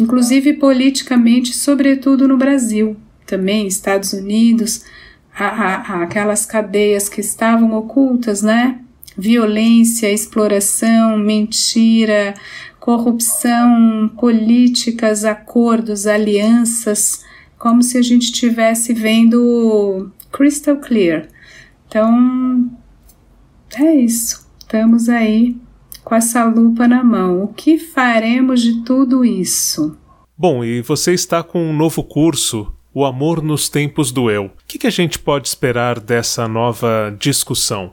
inclusive 0.00 0.54
politicamente, 0.54 1.52
sobretudo 1.52 2.26
no 2.26 2.36
Brasil, 2.36 2.96
também 3.26 3.66
Estados 3.66 4.12
Unidos 4.12 4.84
a, 5.38 5.46
a, 5.46 6.02
aquelas 6.02 6.44
cadeias 6.44 7.08
que 7.08 7.20
estavam 7.20 7.72
ocultas, 7.76 8.42
né? 8.42 8.80
Violência, 9.16 10.10
exploração, 10.10 11.18
mentira, 11.18 12.34
corrupção, 12.80 14.10
políticas, 14.18 15.24
acordos, 15.24 16.06
alianças, 16.06 17.24
como 17.58 17.82
se 17.82 17.98
a 17.98 18.02
gente 18.02 18.24
estivesse 18.24 18.92
vendo 18.92 20.10
crystal 20.32 20.76
clear. 20.76 21.28
Então, 21.86 22.70
é 23.78 23.94
isso. 23.94 24.46
Estamos 24.58 25.08
aí 25.08 25.56
com 26.04 26.14
essa 26.14 26.44
lupa 26.44 26.86
na 26.88 27.02
mão. 27.02 27.42
O 27.42 27.48
que 27.48 27.78
faremos 27.78 28.60
de 28.60 28.82
tudo 28.84 29.24
isso? 29.24 29.96
Bom, 30.36 30.64
e 30.64 30.80
você 30.82 31.12
está 31.12 31.42
com 31.42 31.60
um 31.60 31.76
novo 31.76 32.04
curso 32.04 32.72
o 32.98 33.04
amor 33.04 33.40
nos 33.40 33.68
tempos 33.68 34.10
do 34.10 34.28
eu. 34.28 34.46
O 34.46 34.50
que, 34.66 34.76
que 34.76 34.86
a 34.88 34.90
gente 34.90 35.20
pode 35.20 35.46
esperar 35.46 36.00
dessa 36.00 36.48
nova 36.48 37.16
discussão? 37.16 37.92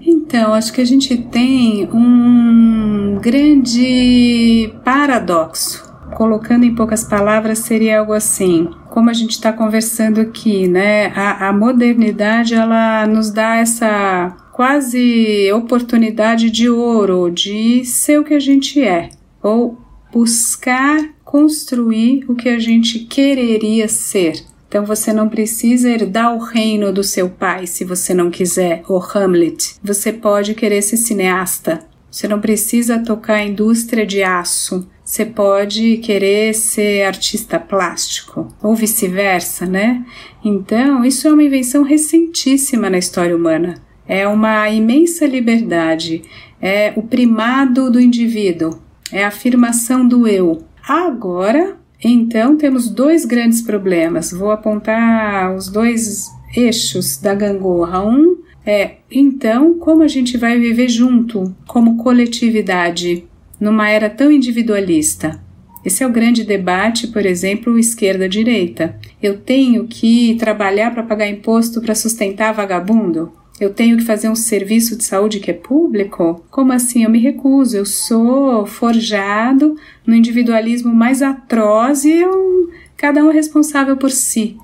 Então, 0.00 0.54
acho 0.54 0.72
que 0.72 0.80
a 0.80 0.84
gente 0.86 1.14
tem 1.14 1.86
um 1.92 3.18
grande 3.20 4.72
paradoxo. 4.82 5.86
Colocando 6.16 6.64
em 6.64 6.74
poucas 6.74 7.04
palavras, 7.04 7.58
seria 7.58 8.00
algo 8.00 8.14
assim: 8.14 8.70
como 8.88 9.10
a 9.10 9.12
gente 9.12 9.32
está 9.32 9.52
conversando 9.52 10.22
aqui, 10.22 10.66
né? 10.66 11.12
A, 11.14 11.48
a 11.48 11.52
modernidade 11.52 12.54
ela 12.54 13.06
nos 13.06 13.30
dá 13.30 13.56
essa 13.56 14.34
quase 14.54 15.52
oportunidade 15.52 16.50
de 16.50 16.70
ouro 16.70 17.30
de 17.30 17.84
ser 17.84 18.18
o 18.18 18.24
que 18.24 18.32
a 18.32 18.40
gente 18.40 18.82
é, 18.82 19.10
ou 19.42 19.78
buscar 20.10 20.98
construir 21.28 22.24
o 22.26 22.34
que 22.34 22.48
a 22.48 22.58
gente 22.58 23.00
quereria 23.00 23.86
ser. 23.86 24.42
Então 24.66 24.86
você 24.86 25.12
não 25.12 25.28
precisa 25.28 25.90
herdar 25.90 26.34
o 26.34 26.38
reino 26.38 26.90
do 26.90 27.04
seu 27.04 27.28
pai 27.28 27.66
se 27.66 27.84
você 27.84 28.14
não 28.14 28.30
quiser, 28.30 28.82
ou 28.88 28.98
Hamlet. 28.98 29.74
Você 29.84 30.10
pode 30.10 30.54
querer 30.54 30.80
ser 30.80 30.96
cineasta. 30.96 31.80
Você 32.10 32.26
não 32.26 32.40
precisa 32.40 32.98
tocar 33.00 33.34
a 33.34 33.44
indústria 33.44 34.06
de 34.06 34.22
aço. 34.22 34.88
Você 35.04 35.26
pode 35.26 35.98
querer 35.98 36.54
ser 36.54 37.02
artista 37.02 37.60
plástico, 37.60 38.48
ou 38.62 38.74
vice-versa, 38.74 39.66
né? 39.66 40.06
Então, 40.42 41.04
isso 41.04 41.28
é 41.28 41.32
uma 41.32 41.44
invenção 41.44 41.82
recentíssima 41.82 42.88
na 42.88 42.96
história 42.96 43.36
humana. 43.36 43.74
É 44.06 44.26
uma 44.26 44.70
imensa 44.70 45.26
liberdade, 45.26 46.22
é 46.58 46.94
o 46.96 47.02
primado 47.02 47.90
do 47.90 48.00
indivíduo, 48.00 48.80
é 49.12 49.24
a 49.24 49.28
afirmação 49.28 50.08
do 50.08 50.26
eu. 50.26 50.66
Agora, 50.88 51.76
então, 52.02 52.56
temos 52.56 52.88
dois 52.88 53.26
grandes 53.26 53.60
problemas. 53.60 54.32
Vou 54.32 54.50
apontar 54.50 55.54
os 55.54 55.68
dois 55.68 56.30
eixos 56.56 57.18
da 57.18 57.34
gangorra. 57.34 58.02
Um 58.02 58.38
é, 58.64 58.96
então, 59.10 59.78
como 59.78 60.02
a 60.02 60.08
gente 60.08 60.38
vai 60.38 60.58
viver 60.58 60.88
junto, 60.88 61.54
como 61.66 61.98
coletividade, 61.98 63.24
numa 63.60 63.90
era 63.90 64.08
tão 64.08 64.32
individualista? 64.32 65.38
Esse 65.84 66.02
é 66.02 66.06
o 66.06 66.12
grande 66.12 66.42
debate, 66.42 67.06
por 67.08 67.24
exemplo, 67.24 67.78
esquerda-direita. 67.78 68.98
Eu 69.22 69.38
tenho 69.38 69.86
que 69.86 70.36
trabalhar 70.36 70.92
para 70.92 71.02
pagar 71.02 71.28
imposto 71.28 71.80
para 71.80 71.94
sustentar 71.94 72.52
vagabundo? 72.52 73.32
Eu 73.60 73.74
tenho 73.74 73.96
que 73.96 74.04
fazer 74.04 74.28
um 74.28 74.36
serviço 74.36 74.96
de 74.96 75.04
saúde 75.04 75.40
que 75.40 75.50
é 75.50 75.54
público? 75.54 76.44
Como 76.50 76.72
assim? 76.72 77.02
Eu 77.02 77.10
me 77.10 77.18
recuso. 77.18 77.76
Eu 77.76 77.84
sou 77.84 78.66
forjado 78.66 79.76
no 80.06 80.14
individualismo 80.14 80.94
mais 80.94 81.22
atroz 81.22 82.04
e 82.04 82.12
eu, 82.12 82.70
cada 82.96 83.24
um 83.24 83.30
é 83.30 83.34
responsável 83.34 83.96
por 83.96 84.10
si. 84.10 84.56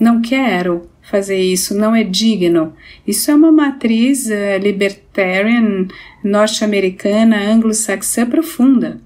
Não 0.00 0.20
quero 0.20 0.82
fazer 1.02 1.40
isso, 1.40 1.76
não 1.76 1.94
é 1.94 2.02
digno. 2.02 2.72
Isso 3.06 3.30
é 3.30 3.34
uma 3.34 3.52
matriz 3.52 4.26
uh, 4.26 4.58
libertarian 4.60 5.86
norte-americana, 6.22 7.36
anglo-saxã 7.36 8.26
profunda. 8.26 9.00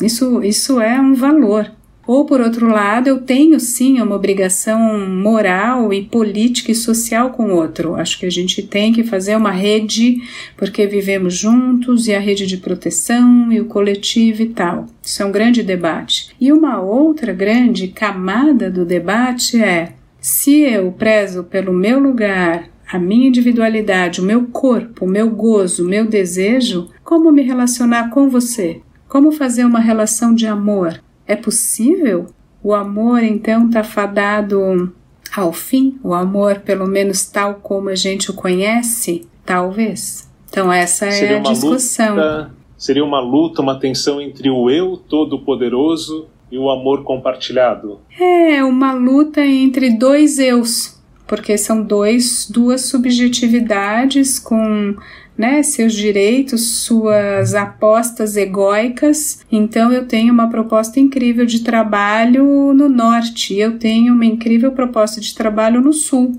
Isso, 0.00 0.42
isso 0.42 0.80
é 0.80 1.00
um 1.00 1.14
valor. 1.14 1.70
Ou, 2.06 2.24
por 2.24 2.40
outro 2.40 2.68
lado, 2.68 3.08
eu 3.08 3.20
tenho 3.20 3.58
sim 3.58 4.00
uma 4.00 4.14
obrigação 4.14 5.08
moral 5.08 5.92
e 5.92 6.04
política 6.04 6.70
e 6.70 6.74
social 6.74 7.30
com 7.30 7.46
o 7.46 7.56
outro. 7.56 7.96
Acho 7.96 8.18
que 8.18 8.26
a 8.26 8.30
gente 8.30 8.62
tem 8.62 8.92
que 8.92 9.02
fazer 9.02 9.36
uma 9.36 9.50
rede, 9.50 10.22
porque 10.56 10.86
vivemos 10.86 11.34
juntos, 11.34 12.06
e 12.06 12.14
a 12.14 12.20
rede 12.20 12.46
de 12.46 12.58
proteção, 12.58 13.50
e 13.50 13.60
o 13.60 13.64
coletivo 13.64 14.42
e 14.42 14.46
tal. 14.50 14.86
Isso 15.02 15.22
é 15.22 15.26
um 15.26 15.32
grande 15.32 15.62
debate. 15.62 16.28
E 16.40 16.52
uma 16.52 16.80
outra 16.80 17.32
grande 17.32 17.88
camada 17.88 18.70
do 18.70 18.84
debate 18.84 19.60
é: 19.60 19.94
se 20.20 20.60
eu 20.60 20.92
prezo 20.92 21.42
pelo 21.42 21.72
meu 21.72 21.98
lugar, 21.98 22.68
a 22.90 22.98
minha 23.00 23.28
individualidade, 23.28 24.20
o 24.20 24.24
meu 24.24 24.44
corpo, 24.44 25.04
o 25.04 25.08
meu 25.08 25.28
gozo, 25.28 25.84
o 25.84 25.88
meu 25.88 26.06
desejo, 26.06 26.88
como 27.02 27.32
me 27.32 27.42
relacionar 27.42 28.10
com 28.10 28.28
você? 28.28 28.80
Como 29.08 29.32
fazer 29.32 29.64
uma 29.64 29.80
relação 29.80 30.34
de 30.34 30.46
amor? 30.46 31.00
É 31.26 31.36
possível? 31.36 32.26
O 32.62 32.74
amor 32.74 33.22
então 33.22 33.66
está 33.66 33.84
fadado 33.84 34.92
ao 35.34 35.52
fim? 35.52 35.98
O 36.02 36.14
amor, 36.14 36.60
pelo 36.60 36.86
menos 36.86 37.26
tal 37.26 37.54
como 37.56 37.88
a 37.88 37.94
gente 37.94 38.30
o 38.30 38.34
conhece? 38.34 39.26
Talvez. 39.44 40.28
Então, 40.48 40.72
essa 40.72 41.10
seria 41.10 41.36
é 41.36 41.38
a 41.38 41.42
discussão. 41.42 42.16
Luta, 42.16 42.50
seria 42.76 43.04
uma 43.04 43.20
luta, 43.20 43.62
uma 43.62 43.78
tensão 43.78 44.20
entre 44.20 44.50
o 44.50 44.70
eu 44.70 44.96
todo-poderoso 44.96 46.28
e 46.50 46.58
o 46.58 46.70
amor 46.70 47.02
compartilhado? 47.04 48.00
É, 48.18 48.64
uma 48.64 48.92
luta 48.92 49.44
entre 49.44 49.90
dois 49.90 50.38
eus, 50.38 51.00
porque 51.26 51.58
são 51.58 51.82
dois, 51.82 52.48
duas 52.50 52.82
subjetividades 52.82 54.38
com 54.38 54.96
né, 55.36 55.62
seus 55.62 55.92
direitos, 55.92 56.82
suas 56.82 57.54
apostas 57.54 58.36
egóicas. 58.36 59.44
Então 59.50 59.92
eu 59.92 60.06
tenho 60.06 60.32
uma 60.32 60.48
proposta 60.48 60.98
incrível 60.98 61.44
de 61.44 61.60
trabalho 61.60 62.72
no 62.72 62.88
norte, 62.88 63.54
eu 63.54 63.78
tenho 63.78 64.14
uma 64.14 64.24
incrível 64.24 64.72
proposta 64.72 65.20
de 65.20 65.34
trabalho 65.34 65.80
no 65.80 65.92
sul. 65.92 66.38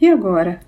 E 0.00 0.08
agora? 0.08 0.60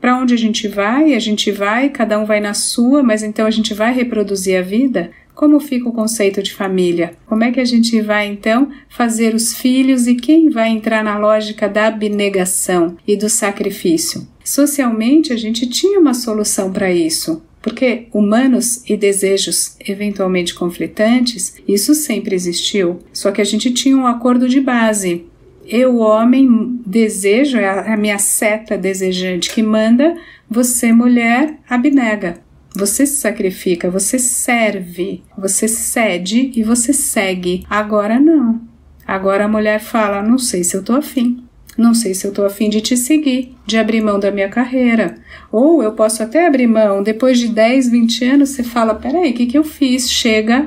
Para 0.00 0.18
onde 0.18 0.34
a 0.34 0.38
gente 0.38 0.68
vai? 0.68 1.14
A 1.14 1.18
gente 1.18 1.50
vai, 1.50 1.88
cada 1.88 2.18
um 2.18 2.24
vai 2.24 2.40
na 2.40 2.54
sua, 2.54 3.02
mas 3.02 3.22
então 3.22 3.46
a 3.46 3.50
gente 3.50 3.74
vai 3.74 3.92
reproduzir 3.92 4.58
a 4.58 4.62
vida? 4.62 5.10
Como 5.36 5.60
fica 5.60 5.86
o 5.86 5.92
conceito 5.92 6.42
de 6.42 6.54
família? 6.54 7.12
Como 7.26 7.44
é 7.44 7.52
que 7.52 7.60
a 7.60 7.64
gente 7.64 8.00
vai 8.00 8.26
então 8.26 8.70
fazer 8.88 9.34
os 9.34 9.52
filhos 9.52 10.06
e 10.06 10.14
quem 10.14 10.48
vai 10.48 10.70
entrar 10.70 11.04
na 11.04 11.18
lógica 11.18 11.68
da 11.68 11.88
abnegação 11.88 12.96
e 13.06 13.18
do 13.18 13.28
sacrifício? 13.28 14.26
Socialmente, 14.42 15.34
a 15.34 15.36
gente 15.36 15.68
tinha 15.68 16.00
uma 16.00 16.14
solução 16.14 16.72
para 16.72 16.90
isso. 16.90 17.42
Porque 17.60 18.06
humanos 18.14 18.82
e 18.88 18.96
desejos 18.96 19.76
eventualmente 19.86 20.54
conflitantes, 20.54 21.56
isso 21.68 21.94
sempre 21.94 22.34
existiu. 22.34 23.00
Só 23.12 23.30
que 23.30 23.42
a 23.42 23.44
gente 23.44 23.70
tinha 23.72 23.96
um 23.96 24.06
acordo 24.06 24.48
de 24.48 24.60
base. 24.60 25.26
Eu, 25.66 25.98
homem, 25.98 26.80
desejo, 26.86 27.58
é 27.58 27.92
a 27.92 27.96
minha 27.96 28.18
seta 28.18 28.78
desejante 28.78 29.52
que 29.52 29.62
manda, 29.62 30.16
você, 30.48 30.92
mulher, 30.92 31.58
abnega. 31.68 32.45
Você 32.76 33.06
se 33.06 33.16
sacrifica, 33.16 33.90
você 33.90 34.18
serve, 34.18 35.22
você 35.36 35.66
cede 35.66 36.52
e 36.54 36.62
você 36.62 36.92
segue. 36.92 37.64
Agora 37.70 38.20
não. 38.20 38.60
Agora 39.06 39.46
a 39.46 39.48
mulher 39.48 39.80
fala: 39.80 40.22
não 40.22 40.36
sei 40.36 40.62
se 40.62 40.76
eu 40.76 40.82
tô 40.82 40.92
afim. 40.92 41.42
Não 41.78 41.94
sei 41.94 42.14
se 42.14 42.26
eu 42.26 42.32
tô 42.32 42.44
afim 42.44 42.68
de 42.68 42.80
te 42.82 42.96
seguir, 42.96 43.54
de 43.66 43.78
abrir 43.78 44.02
mão 44.02 44.18
da 44.18 44.30
minha 44.30 44.48
carreira. 44.48 45.14
Ou 45.50 45.82
eu 45.82 45.92
posso 45.92 46.22
até 46.22 46.46
abrir 46.46 46.66
mão, 46.66 47.02
depois 47.02 47.38
de 47.38 47.48
10, 47.48 47.90
20 47.90 48.24
anos, 48.24 48.48
você 48.50 48.62
fala: 48.62 48.94
peraí, 48.94 49.30
o 49.30 49.34
que, 49.34 49.46
que 49.46 49.56
eu 49.56 49.64
fiz? 49.64 50.10
Chega, 50.10 50.66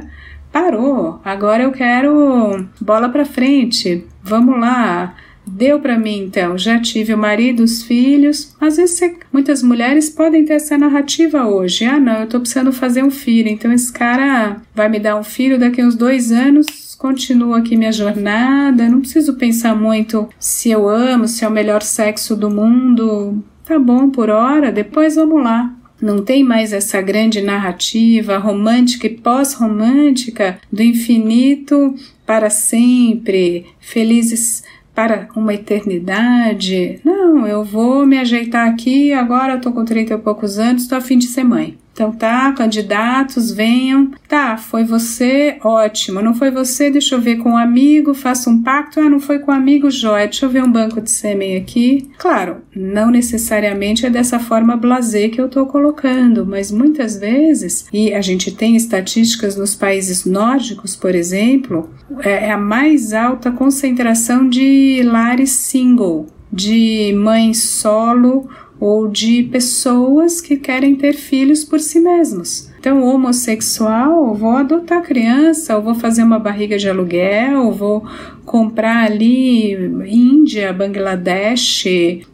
parou, 0.52 1.22
agora 1.24 1.64
eu 1.64 1.72
quero 1.72 2.68
bola 2.82 3.10
pra 3.10 3.24
frente, 3.24 4.06
vamos 4.24 4.60
lá 4.60 5.16
Deu 5.52 5.80
para 5.80 5.98
mim 5.98 6.20
então, 6.20 6.58
já 6.58 6.80
tive 6.80 7.14
o 7.14 7.18
marido, 7.18 7.64
os 7.64 7.82
filhos. 7.84 8.56
Às 8.62 8.78
vezes 8.78 8.98
você, 8.98 9.18
muitas 9.34 9.64
mulheres 9.64 10.10
podem 10.10 10.46
ter 10.46 10.54
essa 10.54 10.78
narrativa 10.78 11.46
hoje. 11.48 11.86
Ah, 11.86 12.00
não, 12.00 12.22
eu 12.22 12.28
tô 12.28 12.40
precisando 12.40 12.72
fazer 12.72 13.04
um 13.04 13.10
filho, 13.10 13.50
então 13.50 13.72
esse 13.72 13.92
cara 13.92 14.62
vai 14.74 14.88
me 14.88 15.00
dar 15.00 15.18
um 15.18 15.24
filho 15.24 15.60
daqui 15.60 15.84
uns 15.84 15.96
dois 15.96 16.32
anos. 16.32 16.96
Continuo 16.98 17.54
aqui 17.54 17.78
minha 17.78 17.92
jornada, 17.92 18.90
não 18.90 19.00
preciso 19.00 19.36
pensar 19.38 19.76
muito 19.76 20.30
se 20.38 20.70
eu 20.70 20.88
amo, 20.88 21.28
se 21.28 21.46
é 21.46 21.48
o 21.48 21.52
melhor 21.52 21.82
sexo 21.82 22.36
do 22.36 22.50
mundo. 22.50 23.44
Tá 23.66 23.80
bom 23.80 24.10
por 24.10 24.30
hora, 24.30 24.72
depois 24.72 25.16
vamos 25.16 25.42
lá. 25.44 25.74
Não 26.02 26.24
tem 26.24 26.44
mais 26.44 26.72
essa 26.72 27.02
grande 27.02 27.42
narrativa 27.42 28.38
romântica 28.38 29.08
e 29.08 29.18
pós-romântica 29.18 30.60
do 30.72 30.82
infinito 30.82 31.96
para 32.26 32.50
sempre, 32.50 33.66
felizes 33.80 34.64
para 35.00 35.30
uma 35.34 35.54
eternidade. 35.54 37.00
Não, 37.06 37.48
eu 37.48 37.64
vou 37.64 38.06
me 38.06 38.18
ajeitar 38.18 38.68
aqui, 38.68 39.14
agora 39.14 39.54
eu 39.54 39.62
tô 39.62 39.72
com 39.72 39.86
30 39.86 40.14
e 40.14 40.18
poucos 40.18 40.60
anos, 40.60 40.88
tô 40.88 40.96
a 40.96 41.00
fim 41.00 41.18
de 41.18 41.28
ser 41.28 41.46
mãe. 41.46 41.78
Então 42.00 42.14
tá, 42.14 42.54
candidatos, 42.54 43.52
venham. 43.52 44.12
Tá, 44.26 44.56
foi 44.56 44.86
você, 44.86 45.58
ótimo. 45.62 46.22
Não 46.22 46.34
foi 46.34 46.50
você, 46.50 46.90
deixa 46.90 47.16
eu 47.16 47.20
ver 47.20 47.40
com 47.40 47.50
um 47.50 47.58
amigo, 47.58 48.14
faça 48.14 48.50
um 48.50 48.64
pacto. 48.64 49.02
Ah, 49.02 49.10
não 49.10 49.20
foi 49.20 49.40
com 49.40 49.52
um 49.52 49.54
amigo, 49.54 49.92
jóia. 49.92 50.24
Deixa 50.24 50.46
eu 50.46 50.50
ver 50.50 50.64
um 50.64 50.72
banco 50.72 51.02
de 51.02 51.12
sêmen 51.12 51.58
aqui. 51.58 52.10
Claro, 52.18 52.60
não 52.74 53.12
necessariamente 53.12 54.06
é 54.06 54.10
dessa 54.10 54.40
forma 54.40 54.78
blazer 54.78 55.30
que 55.30 55.42
eu 55.42 55.50
tô 55.50 55.66
colocando, 55.66 56.46
mas 56.46 56.72
muitas 56.72 57.18
vezes, 57.18 57.86
e 57.92 58.14
a 58.14 58.22
gente 58.22 58.50
tem 58.56 58.78
estatísticas 58.78 59.58
nos 59.58 59.76
países 59.76 60.24
nórdicos, 60.24 60.96
por 60.96 61.14
exemplo, 61.14 61.90
é, 62.22 62.46
é 62.46 62.52
a 62.52 62.58
mais 62.58 63.12
alta 63.12 63.52
concentração 63.52 64.48
de 64.48 65.02
lares 65.04 65.52
single, 65.52 66.28
de 66.50 67.12
mães 67.14 67.62
solo 67.62 68.48
ou 68.80 69.08
de 69.08 69.44
pessoas 69.44 70.40
que 70.40 70.56
querem 70.56 70.96
ter 70.96 71.14
filhos 71.14 71.64
por 71.64 71.80
si 71.80 72.00
mesmos. 72.00 72.70
Então, 72.80 73.04
homossexual, 73.04 74.34
vou 74.34 74.52
adotar 74.52 75.04
criança, 75.04 75.76
ou 75.76 75.84
vou 75.84 75.96
fazer 75.96 76.24
uma 76.24 76.40
barriga 76.40 76.78
de 76.78 76.88
aluguel, 76.88 77.66
ou 77.66 77.74
vou 77.74 78.04
comprar 78.46 79.04
ali 79.04 79.74
Índia, 80.08 80.72
Bangladesh. 80.72 81.84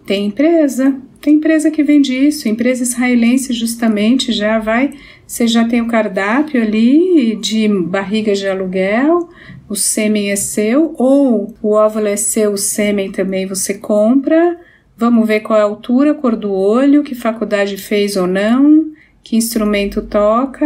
Tem 0.05 0.27
empresa, 0.27 0.95
tem 1.19 1.37
empresa 1.37 1.71
que 1.71 1.83
vende 1.83 2.13
isso, 2.13 2.47
empresa 2.47 2.83
israelense 2.83 3.51
justamente 3.51 4.31
já 4.31 4.59
vai, 4.59 4.93
você 5.25 5.47
já 5.47 5.67
tem 5.67 5.81
o 5.81 5.87
cardápio 5.87 6.61
ali 6.61 7.35
de 7.41 7.67
barriga 7.67 8.35
de 8.35 8.47
aluguel, 8.47 9.27
o 9.67 9.75
sêmen 9.75 10.29
é 10.29 10.35
seu, 10.35 10.93
ou 10.99 11.55
o 11.63 11.71
óvulo 11.71 12.05
é 12.05 12.15
seu, 12.15 12.51
o 12.53 12.57
sêmen 12.57 13.11
também 13.11 13.47
você 13.47 13.73
compra 13.73 14.55
Vamos 14.97 15.27
ver 15.27 15.41
qual 15.41 15.59
é 15.59 15.61
a 15.61 15.65
altura, 15.65 16.13
cor 16.13 16.35
do 16.35 16.51
olho, 16.51 17.03
que 17.03 17.13
faculdade 17.13 17.77
fez 17.77 18.15
ou 18.15 18.25
não, 18.25 18.91
que 19.23 19.35
instrumento 19.35 20.01
toca, 20.01 20.65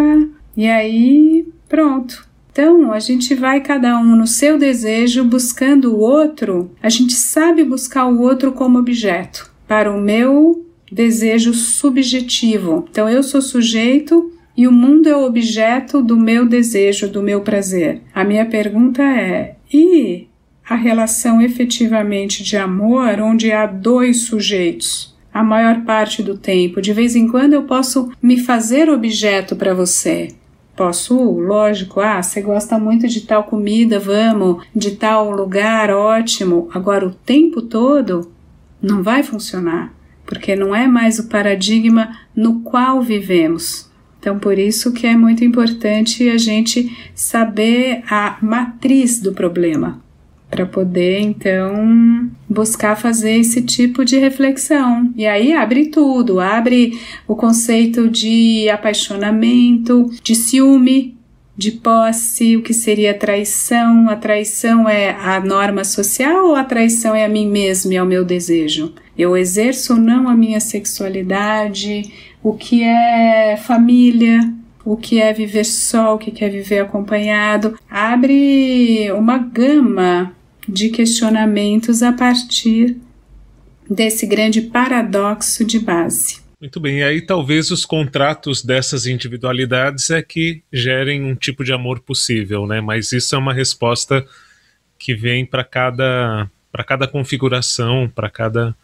e 0.55 0.67
aí 0.67 1.47
pronto. 1.67 2.27
Então, 2.51 2.91
a 2.91 2.99
gente 2.99 3.33
vai 3.35 3.61
cada 3.61 3.97
um 3.97 4.15
no 4.15 4.27
seu 4.27 4.57
desejo 4.57 5.23
buscando 5.23 5.95
o 5.95 5.99
outro, 5.99 6.71
a 6.81 6.89
gente 6.89 7.13
sabe 7.13 7.63
buscar 7.63 8.05
o 8.05 8.21
outro 8.21 8.51
como 8.51 8.77
objeto 8.77 9.49
para 9.67 9.91
o 9.91 10.01
meu 10.01 10.65
desejo 10.91 11.53
subjetivo. 11.53 12.85
Então, 12.89 13.09
eu 13.09 13.23
sou 13.23 13.41
sujeito 13.41 14.31
e 14.57 14.67
o 14.67 14.71
mundo 14.71 15.07
é 15.07 15.15
o 15.15 15.23
objeto 15.23 16.01
do 16.01 16.17
meu 16.17 16.45
desejo, 16.45 17.07
do 17.07 17.23
meu 17.23 17.41
prazer. 17.41 18.01
A 18.13 18.23
minha 18.25 18.45
pergunta 18.45 19.01
é: 19.01 19.55
e 19.71 20.27
a 20.69 20.75
relação 20.75 21.41
efetivamente 21.41 22.43
de 22.43 22.55
amor 22.55 23.19
onde 23.19 23.51
há 23.51 23.65
dois 23.65 24.21
sujeitos? 24.21 25.17
A 25.33 25.43
maior 25.43 25.81
parte 25.81 26.21
do 26.21 26.37
tempo, 26.37 26.79
de 26.79 26.93
vez 26.93 27.15
em 27.15 27.27
quando 27.27 27.53
eu 27.53 27.63
posso 27.63 28.11
me 28.21 28.39
fazer 28.39 28.87
objeto 28.87 29.55
para 29.55 29.73
você. 29.73 30.27
Posso, 30.75 31.15
lógico, 31.19 31.99
ah, 31.99 32.21
você 32.21 32.39
gosta 32.39 32.77
muito 32.77 33.07
de 33.07 33.21
tal 33.21 33.45
comida, 33.45 33.99
vamos, 33.99 34.63
de 34.75 34.91
tal 34.91 35.31
lugar, 35.31 35.89
ótimo. 35.89 36.69
Agora 36.71 37.05
o 37.05 37.13
tempo 37.13 37.63
todo 37.63 38.31
não 38.79 39.01
vai 39.01 39.23
funcionar, 39.23 39.91
porque 40.25 40.55
não 40.55 40.75
é 40.75 40.87
mais 40.87 41.17
o 41.17 41.27
paradigma 41.27 42.15
no 42.35 42.61
qual 42.61 43.01
vivemos. 43.01 43.89
Então, 44.19 44.37
por 44.37 44.59
isso 44.59 44.93
que 44.93 45.07
é 45.07 45.15
muito 45.15 45.43
importante 45.43 46.29
a 46.29 46.37
gente 46.37 46.95
saber 47.15 48.03
a 48.09 48.37
matriz 48.41 49.19
do 49.19 49.33
problema 49.33 50.07
para 50.49 50.65
poder 50.65 51.19
então 51.19 52.29
buscar 52.49 52.95
fazer 52.95 53.33
esse 53.33 53.61
tipo 53.61 54.03
de 54.03 54.17
reflexão. 54.17 55.11
E 55.15 55.25
aí 55.25 55.53
abre 55.53 55.87
tudo, 55.87 56.39
abre 56.39 56.99
o 57.27 57.35
conceito 57.35 58.09
de 58.09 58.67
apaixonamento, 58.69 60.09
de 60.23 60.35
ciúme, 60.35 61.17
de 61.55 61.71
posse, 61.71 62.55
o 62.55 62.61
que 62.61 62.73
seria 62.73 63.13
traição? 63.13 64.09
A 64.09 64.15
traição 64.15 64.87
é 64.87 65.11
a 65.11 65.39
norma 65.39 65.83
social 65.83 66.47
ou 66.47 66.55
a 66.55 66.63
traição 66.63 67.13
é 67.13 67.25
a 67.25 67.29
mim 67.29 67.47
mesmo 67.47 67.91
e 67.91 67.97
ao 67.97 68.05
meu 68.05 68.23
desejo? 68.23 68.93
Eu 69.17 69.35
exerço 69.35 69.93
ou 69.93 69.99
não 69.99 70.29
a 70.29 70.35
minha 70.35 70.61
sexualidade? 70.61 72.11
O 72.41 72.53
que 72.53 72.81
é 72.81 73.57
família? 73.57 74.53
o 74.85 74.97
que 74.97 75.21
é 75.21 75.31
viver 75.31 75.65
só, 75.65 76.15
o 76.15 76.17
que 76.17 76.43
é 76.43 76.49
viver 76.49 76.79
acompanhado, 76.79 77.77
abre 77.87 79.11
uma 79.11 79.37
gama 79.37 80.33
de 80.71 80.89
questionamentos 80.89 82.01
a 82.03 82.13
partir 82.13 82.97
desse 83.89 84.25
grande 84.25 84.61
paradoxo 84.61 85.65
de 85.65 85.79
base. 85.79 86.37
Muito 86.61 86.79
bem, 86.79 86.99
e 86.99 87.03
aí 87.03 87.21
talvez 87.21 87.71
os 87.71 87.85
contratos 87.85 88.63
dessas 88.63 89.05
individualidades 89.05 90.09
é 90.09 90.21
que 90.21 90.61
gerem 90.71 91.23
um 91.23 91.33
tipo 91.33 91.63
de 91.63 91.71
amor 91.71 92.01
possível, 92.01 92.67
né? 92.67 92.81
Mas 92.81 93.13
isso 93.13 93.33
é 93.33 93.37
uma 93.37 93.53
resposta 93.53 94.25
que 94.97 95.15
vem 95.15 95.45
para 95.45 95.63
cada 95.63 96.49
para 96.71 96.83
cada 96.83 97.07
configuração, 97.07 98.11
para 98.13 98.29
cada 98.29 98.75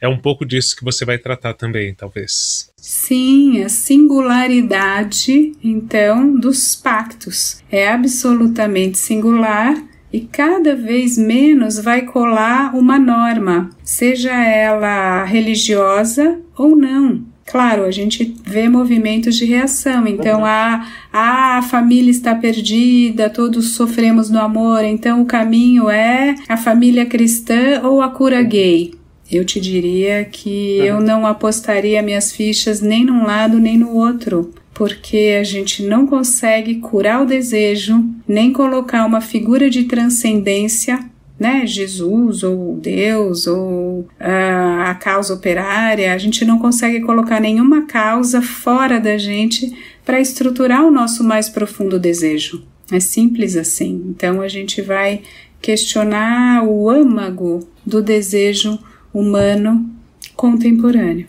é 0.00 0.06
um 0.06 0.18
pouco 0.18 0.44
disso 0.44 0.76
que 0.76 0.84
você 0.84 1.04
vai 1.04 1.18
tratar 1.18 1.54
também, 1.54 1.94
talvez. 1.94 2.70
Sim, 2.76 3.62
a 3.62 3.68
singularidade, 3.68 5.52
então, 5.64 6.38
dos 6.38 6.76
pactos 6.76 7.62
é 7.70 7.88
absolutamente 7.88 8.98
singular 8.98 9.74
e 10.16 10.20
cada 10.32 10.74
vez 10.74 11.18
menos 11.18 11.78
vai 11.78 12.00
colar 12.00 12.74
uma 12.74 12.98
norma, 12.98 13.68
seja 13.84 14.32
ela 14.32 15.22
religiosa 15.24 16.40
ou 16.56 16.74
não. 16.74 17.22
Claro, 17.44 17.84
a 17.84 17.90
gente 17.90 18.34
vê 18.44 18.66
movimentos 18.66 19.36
de 19.36 19.44
reação, 19.44 20.06
então 20.06 20.42
a, 20.42 20.88
a 21.12 21.60
família 21.62 22.10
está 22.10 22.34
perdida, 22.34 23.28
todos 23.28 23.74
sofremos 23.74 24.30
no 24.30 24.40
amor, 24.40 24.82
então 24.82 25.20
o 25.20 25.26
caminho 25.26 25.90
é 25.90 26.34
a 26.48 26.56
família 26.56 27.04
cristã 27.04 27.82
ou 27.84 28.00
a 28.00 28.08
cura 28.08 28.42
gay. 28.42 28.94
Eu 29.30 29.44
te 29.44 29.60
diria 29.60 30.24
que 30.24 30.78
uhum. 30.80 30.86
eu 30.86 31.00
não 31.00 31.26
apostaria 31.26 32.02
minhas 32.02 32.32
fichas 32.32 32.80
nem 32.80 33.04
num 33.04 33.24
lado 33.24 33.58
nem 33.58 33.76
no 33.76 33.94
outro, 33.94 34.52
porque 34.72 35.36
a 35.40 35.42
gente 35.42 35.82
não 35.82 36.06
consegue 36.06 36.76
curar 36.76 37.22
o 37.22 37.26
desejo, 37.26 38.04
nem 38.28 38.52
colocar 38.52 39.04
uma 39.04 39.20
figura 39.20 39.68
de 39.68 39.84
transcendência, 39.84 40.98
né, 41.38 41.66
Jesus 41.66 42.42
ou 42.42 42.76
Deus 42.76 43.46
ou 43.46 44.00
uh, 44.00 44.80
a 44.86 44.94
causa 44.94 45.34
operária, 45.34 46.14
a 46.14 46.18
gente 46.18 46.44
não 46.44 46.58
consegue 46.58 47.00
colocar 47.00 47.40
nenhuma 47.40 47.82
causa 47.82 48.40
fora 48.40 48.98
da 48.98 49.18
gente 49.18 49.76
para 50.04 50.20
estruturar 50.20 50.84
o 50.84 50.90
nosso 50.90 51.22
mais 51.22 51.48
profundo 51.48 51.98
desejo. 51.98 52.62
É 52.90 53.00
simples 53.00 53.56
assim. 53.56 54.02
Então 54.08 54.40
a 54.40 54.48
gente 54.48 54.80
vai 54.80 55.22
questionar 55.60 56.64
o 56.64 56.88
âmago 56.88 57.68
do 57.84 58.00
desejo 58.00 58.78
humano 59.18 59.88
contemporâneo, 60.34 61.26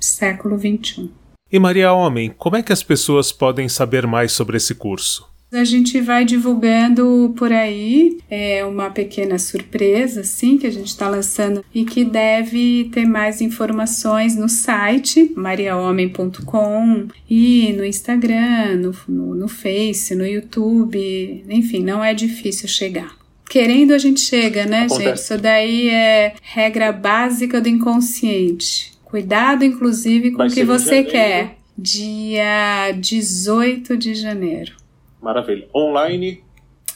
século 0.00 0.56
21. 0.56 1.10
E 1.52 1.58
Maria 1.58 1.92
Homem, 1.92 2.32
como 2.36 2.56
é 2.56 2.62
que 2.62 2.72
as 2.72 2.82
pessoas 2.82 3.30
podem 3.30 3.68
saber 3.68 4.06
mais 4.06 4.32
sobre 4.32 4.56
esse 4.56 4.74
curso? 4.74 5.28
A 5.52 5.62
gente 5.62 6.00
vai 6.00 6.24
divulgando 6.24 7.32
por 7.36 7.52
aí, 7.52 8.18
é 8.28 8.64
uma 8.64 8.90
pequena 8.90 9.38
surpresa, 9.38 10.24
sim, 10.24 10.56
que 10.56 10.66
a 10.66 10.72
gente 10.72 10.88
está 10.88 11.08
lançando 11.08 11.64
e 11.74 11.84
que 11.84 12.04
deve 12.04 12.90
ter 12.90 13.06
mais 13.06 13.40
informações 13.40 14.34
no 14.34 14.48
site 14.48 15.32
mariahomem.com 15.36 17.06
e 17.28 17.72
no 17.74 17.84
Instagram, 17.84 18.76
no, 18.76 18.94
no, 19.06 19.34
no 19.34 19.48
Face, 19.48 20.14
no 20.14 20.26
YouTube, 20.26 21.44
enfim, 21.48 21.84
não 21.84 22.02
é 22.02 22.12
difícil 22.12 22.66
chegar. 22.66 23.25
Querendo 23.56 23.94
a 23.94 23.98
gente 23.98 24.20
chega, 24.20 24.66
né, 24.66 24.80
Acontece. 24.80 25.02
gente? 25.02 25.16
Isso 25.16 25.38
daí 25.38 25.88
é 25.88 26.34
regra 26.42 26.92
básica 26.92 27.58
do 27.58 27.70
inconsciente. 27.70 28.92
Cuidado, 29.02 29.64
inclusive, 29.64 30.32
com 30.32 30.42
o 30.42 30.50
que 30.50 30.62
você 30.62 31.02
quer. 31.02 31.56
Dia 31.74 32.92
18 32.92 33.96
de 33.96 34.14
janeiro. 34.14 34.74
Maravilha. 35.22 35.66
Online? 35.74 36.44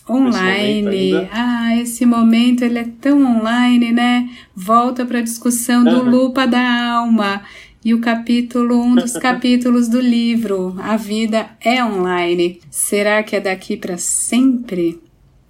Online. 0.06 1.28
Ah, 1.32 1.78
esse 1.78 2.04
momento 2.04 2.62
ele 2.62 2.80
é 2.80 2.88
tão 3.00 3.38
online, 3.38 3.90
né? 3.90 4.28
Volta 4.54 5.06
para 5.06 5.20
a 5.20 5.22
discussão 5.22 5.82
do 5.82 6.00
uhum. 6.00 6.10
Lupa 6.10 6.46
da 6.46 6.90
Alma 6.92 7.42
e 7.82 7.94
o 7.94 8.02
capítulo, 8.02 8.82
um 8.82 8.96
dos 8.96 9.14
capítulos 9.18 9.88
do 9.88 9.98
livro, 9.98 10.76
A 10.78 10.98
Vida 10.98 11.52
é 11.58 11.82
Online. 11.82 12.60
Será 12.70 13.22
que 13.22 13.34
é 13.34 13.40
daqui 13.40 13.78
para 13.78 13.96
sempre? 13.96 15.00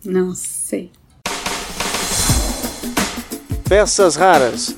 Não 0.05 0.37
sei. 0.37 0.93
Peças 3.71 4.17
raras. 4.17 4.77